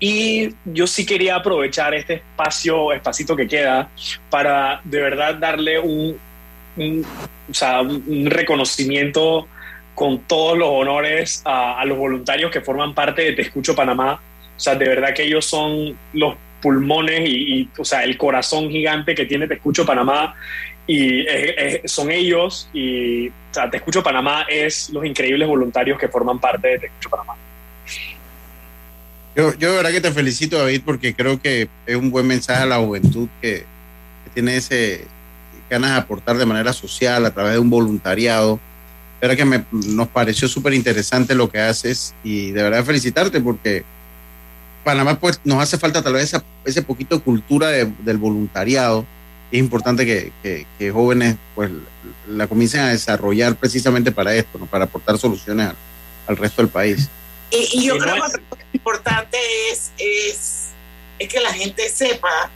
[0.00, 3.88] Y yo sí quería aprovechar este espacio, espacito que queda,
[4.30, 6.16] para de verdad darle un,
[6.76, 7.06] un-
[7.50, 9.46] o sea, un reconocimiento
[9.94, 14.20] con todos los honores a, a los voluntarios que forman parte de Te Escucho Panamá.
[14.56, 16.34] O sea, de verdad que ellos son los
[16.64, 20.34] pulmones y, y, o sea, el corazón gigante que tiene Te Escucho Panamá.
[20.86, 21.24] Y
[21.84, 26.68] son ellos y o sea, Te Escucho Panamá es los increíbles voluntarios que forman parte
[26.68, 27.34] de Te Escucho Panamá.
[29.36, 32.62] Yo, yo de verdad que te felicito, David, porque creo que es un buen mensaje
[32.62, 33.64] a la juventud que,
[34.32, 35.06] tiene ese
[35.70, 38.58] ganas de aportar de manera social a través de un voluntariado.
[39.20, 43.84] De verdad que nos pareció súper interesante lo que haces y de verdad felicitarte porque
[44.84, 49.04] Panamá pues nos hace falta tal vez esa- ese poquito de cultura de- del voluntariado.
[49.50, 51.70] Es importante que, que- que jóvenes pues
[52.28, 54.66] la comiencen a desarrollar precisamente para esto, ¿no?
[54.66, 55.76] para aportar soluciones al,
[56.26, 57.08] al resto del país.
[57.50, 59.38] Y, y yo creo no que es- otra cosa importante
[59.70, 60.64] es, es,
[61.18, 62.50] es que la gente sepa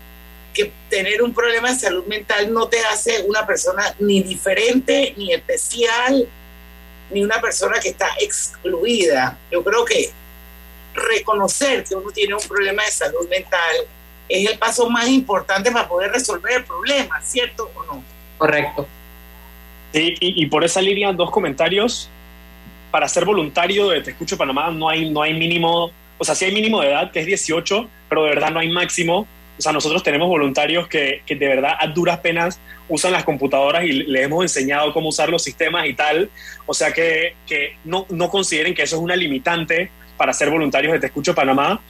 [0.55, 5.33] que tener un problema de salud mental no te hace una persona ni diferente, ni
[5.33, 6.27] especial,
[7.13, 9.39] ni una persona que está excluida.
[9.53, 10.11] Yo creo que
[10.99, 13.77] reconocer que uno tiene un problema de salud mental
[14.29, 18.05] es el paso más importante para poder resolver el problema, ¿cierto o no?
[18.37, 18.87] Correcto.
[19.93, 22.11] Sí, y, y por esa línea, dos comentarios.
[22.91, 26.45] Para ser voluntario de Te Escucho Panamá no hay, no hay mínimo o sea, sí
[26.45, 29.27] hay mínimo de edad, que es 18, pero de verdad no hay máximo.
[29.57, 33.85] O sea, nosotros tenemos voluntarios que, que de verdad a duras penas usan las computadoras
[33.85, 36.31] y le hemos enseñado cómo usar los sistemas y tal.
[36.67, 40.93] O sea, que, que no, no consideren que eso es una limitante para ser voluntarios
[40.93, 41.81] de Te Escucho Panamá.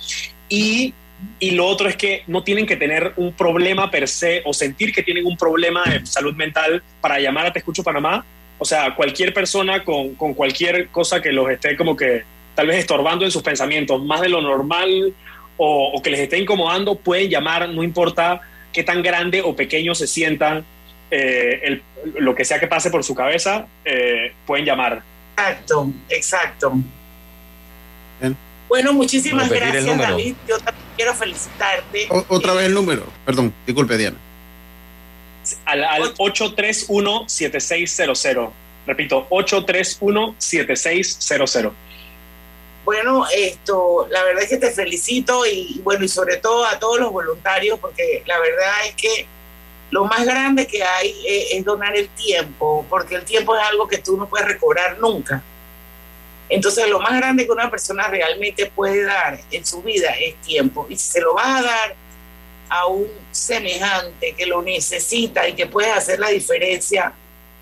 [0.49, 0.95] Y,
[1.41, 4.93] y lo otro es que no tienen que tener un problema per se o sentir
[4.93, 8.24] que tienen un problema de salud mental para llamar a Te Escucho Panamá.
[8.59, 12.22] O sea, cualquier persona con, con cualquier cosa que los esté como que
[12.55, 15.14] tal vez estorbando en sus pensamientos más de lo normal
[15.59, 18.41] o, que les esté incomodando, pueden llamar, no importa
[18.72, 20.64] qué tan grande o pequeño se sientan,
[21.11, 21.81] eh,
[22.16, 25.03] lo que sea que pase por su cabeza, eh, pueden llamar.
[25.37, 26.72] Exacto, exacto.
[28.69, 29.87] Bueno, muchísimas gracias.
[29.97, 30.35] David.
[30.49, 32.07] Yo también quiero felicitarte.
[32.11, 33.05] O- otra vez el número.
[33.25, 34.16] Perdón, disculpe, Diana.
[35.64, 38.51] Al, al 831-7600.
[38.87, 41.73] Repito, 831-7600.
[42.85, 46.99] Bueno, esto, la verdad es que te felicito y bueno, y sobre todo a todos
[46.99, 49.27] los voluntarios, porque la verdad es que
[49.91, 53.87] lo más grande que hay es, es donar el tiempo, porque el tiempo es algo
[53.89, 55.43] que tú no puedes recobrar nunca.
[56.49, 60.87] Entonces, lo más grande que una persona realmente puede dar en su vida es tiempo.
[60.89, 61.95] Y si se lo vas a dar
[62.71, 67.13] a un semejante que lo necesita y que puedes hacer la diferencia,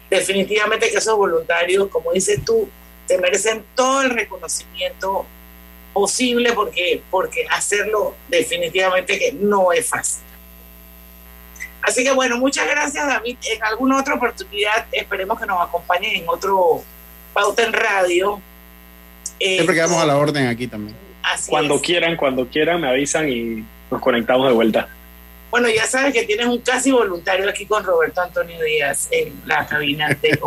[0.09, 2.69] definitivamente que esos voluntarios, como dices tú,
[3.07, 5.27] te merecen todo el reconocimiento
[5.93, 10.23] posible porque, porque hacerlo definitivamente que no es fácil.
[11.83, 13.37] Así que bueno, muchas gracias David.
[13.43, 16.83] En alguna otra oportunidad esperemos que nos acompañen en otro
[17.33, 18.41] Pauta en Radio.
[19.41, 20.97] Eh, Siempre quedamos a la orden aquí también.
[21.23, 21.83] Así Cuando es.
[21.83, 24.89] quieran, cuando quieran, me avisan y nos conectamos de vuelta.
[25.51, 29.67] Bueno, ya sabes que tienes un casi voluntario aquí con Roberto Antonio Díaz en la
[29.67, 30.39] cabina de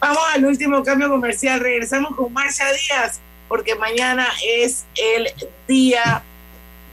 [0.00, 1.60] Vamos al último cambio comercial.
[1.60, 5.28] Regresamos con Marcia Díaz, porque mañana es el
[5.68, 6.22] día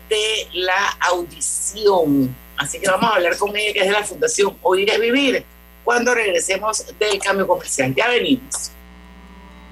[0.10, 2.36] de la audición.
[2.58, 5.44] Así que vamos a hablar con ella, que es de la Fundación Oír es Vivir,
[5.84, 7.94] cuando regresemos del cambio comercial.
[7.96, 8.72] Ya venimos.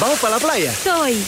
[0.00, 0.74] ¿Vamos para la playa?
[0.74, 1.22] Soy.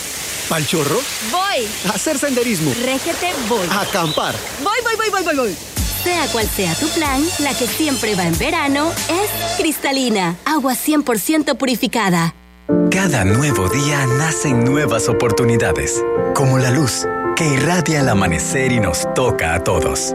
[0.49, 1.01] ¿Pal chorro?
[1.31, 1.69] Voy.
[1.91, 2.73] ¿A hacer senderismo?
[2.85, 3.67] Régete, voy.
[3.71, 4.35] ¿A acampar?
[4.63, 5.57] Voy, voy, voy, voy, voy, voy.
[6.03, 11.57] Sea cual sea tu plan, la que siempre va en verano es cristalina, agua 100%
[11.57, 12.35] purificada.
[12.91, 16.03] Cada nuevo día nacen nuevas oportunidades,
[16.35, 17.07] como la luz
[17.37, 20.15] que irradia el amanecer y nos toca a todos.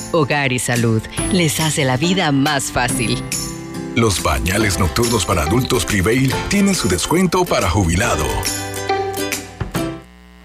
[0.13, 1.01] Hogar y Salud
[1.31, 3.23] les hace la vida más fácil.
[3.95, 8.25] Los pañales nocturnos para adultos Prevail tienen su descuento para jubilado.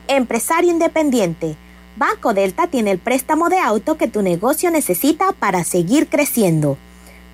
[0.07, 1.57] Empresario independiente.
[1.97, 6.79] Banco Delta tiene el préstamo de auto que tu negocio necesita para seguir creciendo.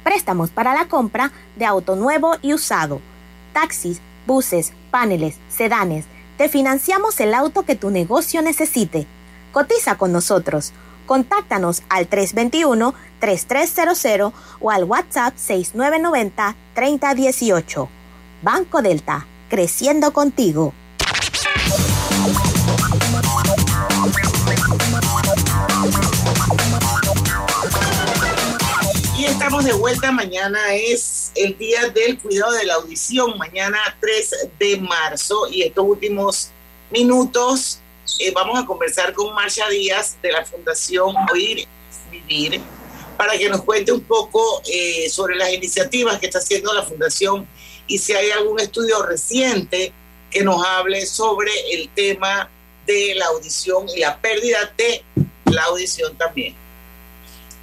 [0.03, 3.03] Préstamos para la compra de auto nuevo y usado.
[3.53, 6.07] Taxis, buses, paneles, sedanes.
[6.39, 9.07] Te financiamos el auto que tu negocio necesite.
[9.53, 10.73] Cotiza con nosotros.
[11.07, 17.89] Contáctanos al 321-3300 o al WhatsApp 6990-3018.
[18.43, 20.73] Banco Delta, creciendo contigo.
[29.17, 30.11] Y estamos de vuelta.
[30.11, 35.47] Mañana es el día del cuidado de la audición, mañana 3 de marzo.
[35.49, 36.51] Y estos últimos
[36.91, 37.82] minutos
[38.19, 41.67] eh, vamos a conversar con Marcia Díaz de la Fundación Oír
[42.11, 42.61] Vivir
[43.17, 47.47] para que nos cuente un poco eh, sobre las iniciativas que está haciendo la Fundación
[47.87, 49.93] y si hay algún estudio reciente
[50.31, 52.51] que nos hable sobre el tema
[52.87, 55.05] de la audición y la pérdida de
[55.47, 56.62] la audición también.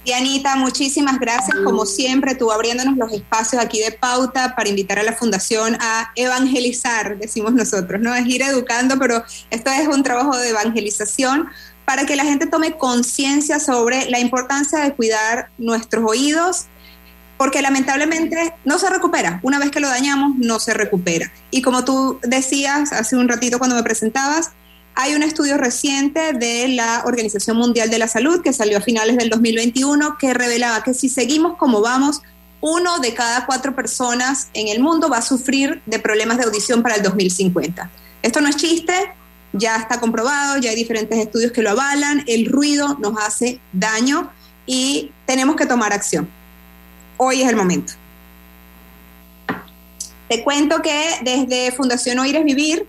[0.04, 1.56] Dianita, muchísimas gracias.
[1.62, 6.10] Como siempre, tú abriéndonos los espacios aquí de pauta para invitar a la Fundación a
[6.16, 8.14] evangelizar, decimos nosotros, ¿no?
[8.14, 11.48] Es ir educando, pero esto es un trabajo de evangelización
[11.84, 16.66] para que la gente tome conciencia sobre la importancia de cuidar nuestros oídos,
[17.36, 19.40] porque lamentablemente no se recupera.
[19.42, 21.30] Una vez que lo dañamos, no se recupera.
[21.50, 24.52] Y como tú decías hace un ratito cuando me presentabas,
[25.00, 29.16] hay un estudio reciente de la Organización Mundial de la Salud que salió a finales
[29.16, 32.20] del 2021 que revelaba que si seguimos como vamos,
[32.60, 36.82] uno de cada cuatro personas en el mundo va a sufrir de problemas de audición
[36.82, 37.90] para el 2050.
[38.20, 38.92] Esto no es chiste,
[39.54, 44.30] ya está comprobado, ya hay diferentes estudios que lo avalan, el ruido nos hace daño
[44.66, 46.28] y tenemos que tomar acción.
[47.16, 47.94] Hoy es el momento.
[50.28, 52.86] Te cuento que desde Fundación Oír Vivir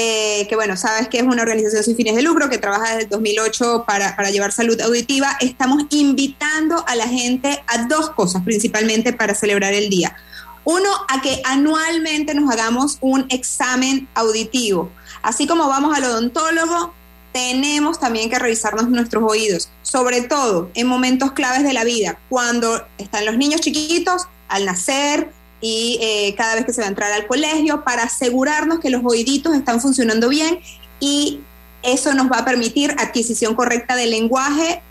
[0.00, 3.02] eh, que bueno, sabes que es una organización sin fines de lucro que trabaja desde
[3.02, 8.44] el 2008 para, para llevar salud auditiva, estamos invitando a la gente a dos cosas
[8.44, 10.14] principalmente para celebrar el día.
[10.62, 14.88] Uno, a que anualmente nos hagamos un examen auditivo.
[15.22, 16.94] Así como vamos al odontólogo,
[17.32, 22.86] tenemos también que revisarnos nuestros oídos, sobre todo en momentos claves de la vida, cuando
[22.98, 27.12] están los niños chiquitos, al nacer, y eh, cada vez que se va a entrar
[27.12, 30.60] al colegio para asegurarnos que los oíditos están funcionando bien
[31.00, 31.40] y
[31.82, 34.82] eso nos va a permitir adquisición correcta del lenguaje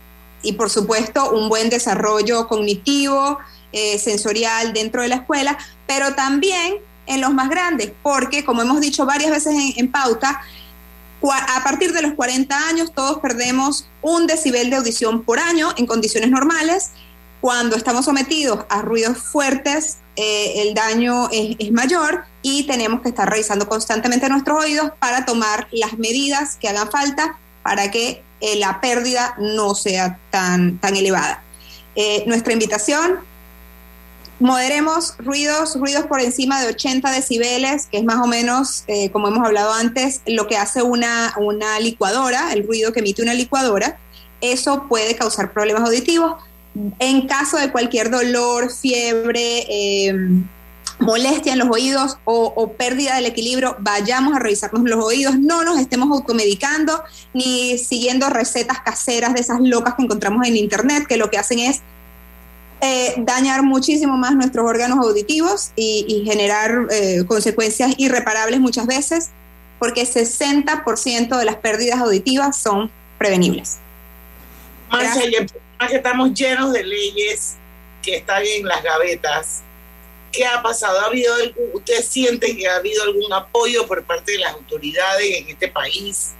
[0.41, 3.39] y por supuesto un buen desarrollo cognitivo,
[3.71, 8.81] eh, sensorial dentro de la escuela, pero también en los más grandes, porque como hemos
[8.81, 10.41] dicho varias veces en, en pauta,
[11.31, 15.85] a partir de los 40 años todos perdemos un decibel de audición por año en
[15.85, 16.91] condiciones normales.
[17.47, 23.29] Cuando estamos sometidos a ruidos fuertes, eh, el daño es, mayor y tenemos que estar
[23.29, 28.81] revisando constantemente nuestros oídos para tomar las medidas que hagan falta para que eh, la
[28.81, 31.41] pérdida no sea tan, tan elevada.
[31.95, 33.19] Eh, nuestra invitación,
[34.41, 38.83] moderemos ruidos, ruidos por encima de 80 decibeles, que es más o menos,
[39.13, 43.33] como hemos hablado antes, lo que hace una, una licuadora, el ruido que emite una
[43.33, 43.97] licuadora.
[44.41, 46.35] Eso puede causar problemas auditivos
[46.99, 50.15] en caso de cualquier dolor, fiebre, eh,
[50.99, 55.79] molestia en los oídos o, pérdida del equilibrio, vayamos a revisarnos los oídos, no nos
[55.79, 57.03] estemos automedicando
[57.33, 61.59] ni siguiendo recetas caseras de esas locas que encontramos en internet, que lo que hacen
[61.59, 61.81] es
[62.81, 69.29] eh, dañar muchísimo más nuestros órganos auditivos y, generar eh, consecuencias irreparables muchas veces,
[69.79, 73.77] porque 60% de las pérdidas auditivas son prevenibles
[75.85, 77.55] que estamos llenos de leyes
[78.01, 79.61] que están en las gavetas.
[80.31, 80.99] ¿Qué ha pasado?
[80.99, 85.37] ¿Ha habido algún, ¿Usted siente que ha habido algún apoyo por parte de las autoridades
[85.37, 86.31] en este país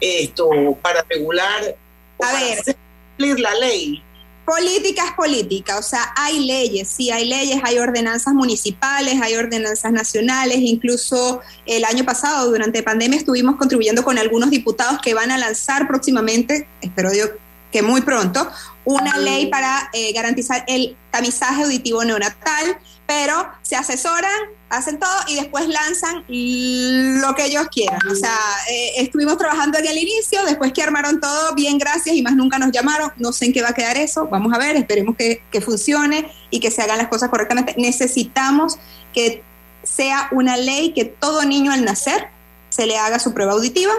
[0.00, 0.48] esto
[0.80, 1.76] para regular
[2.20, 2.76] a ver,
[3.16, 4.02] cumplir la ley?
[4.46, 9.92] Política es política, o sea, hay leyes, sí, hay leyes, hay ordenanzas municipales, hay ordenanzas
[9.92, 15.38] nacionales, incluso el año pasado, durante pandemia, estuvimos contribuyendo con algunos diputados que van a
[15.38, 17.26] lanzar próximamente, espero yo
[17.70, 18.50] que muy pronto,
[18.84, 24.30] una ley para eh, garantizar el tamizaje auditivo neonatal, pero se asesoran,
[24.68, 28.00] hacen todo y después lanzan lo que ellos quieran.
[28.10, 28.36] O sea,
[28.70, 32.58] eh, estuvimos trabajando en el inicio, después que armaron todo, bien, gracias, y más nunca
[32.58, 33.12] nos llamaron.
[33.16, 36.30] No sé en qué va a quedar eso, vamos a ver, esperemos que, que funcione
[36.50, 37.74] y que se hagan las cosas correctamente.
[37.76, 38.78] Necesitamos
[39.12, 39.42] que
[39.82, 42.28] sea una ley que todo niño al nacer
[42.70, 43.92] se le haga su prueba auditiva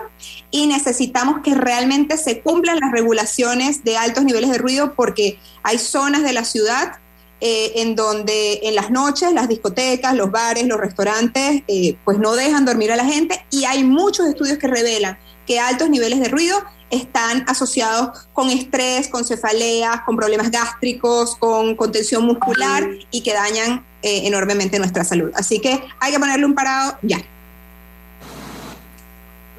[0.50, 5.78] y necesitamos que realmente se cumplan las regulaciones de altos niveles de ruido porque hay
[5.78, 6.94] zonas de la ciudad
[7.44, 12.36] eh, en donde en las noches las discotecas, los bares, los restaurantes, eh, pues no
[12.36, 15.18] dejan dormir a la gente y hay muchos estudios que revelan
[15.48, 21.76] que altos niveles de ruido están asociados con estrés, con cefaleas, con problemas gástricos, con
[21.76, 25.32] contención muscular y que dañan eh, enormemente nuestra salud.
[25.34, 27.18] Así que hay que ponerle un parado ya.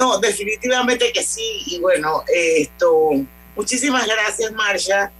[0.03, 1.63] No, definitivamente que sí.
[1.67, 3.11] Y bueno, esto,
[3.55, 5.13] muchísimas gracias, Marcia.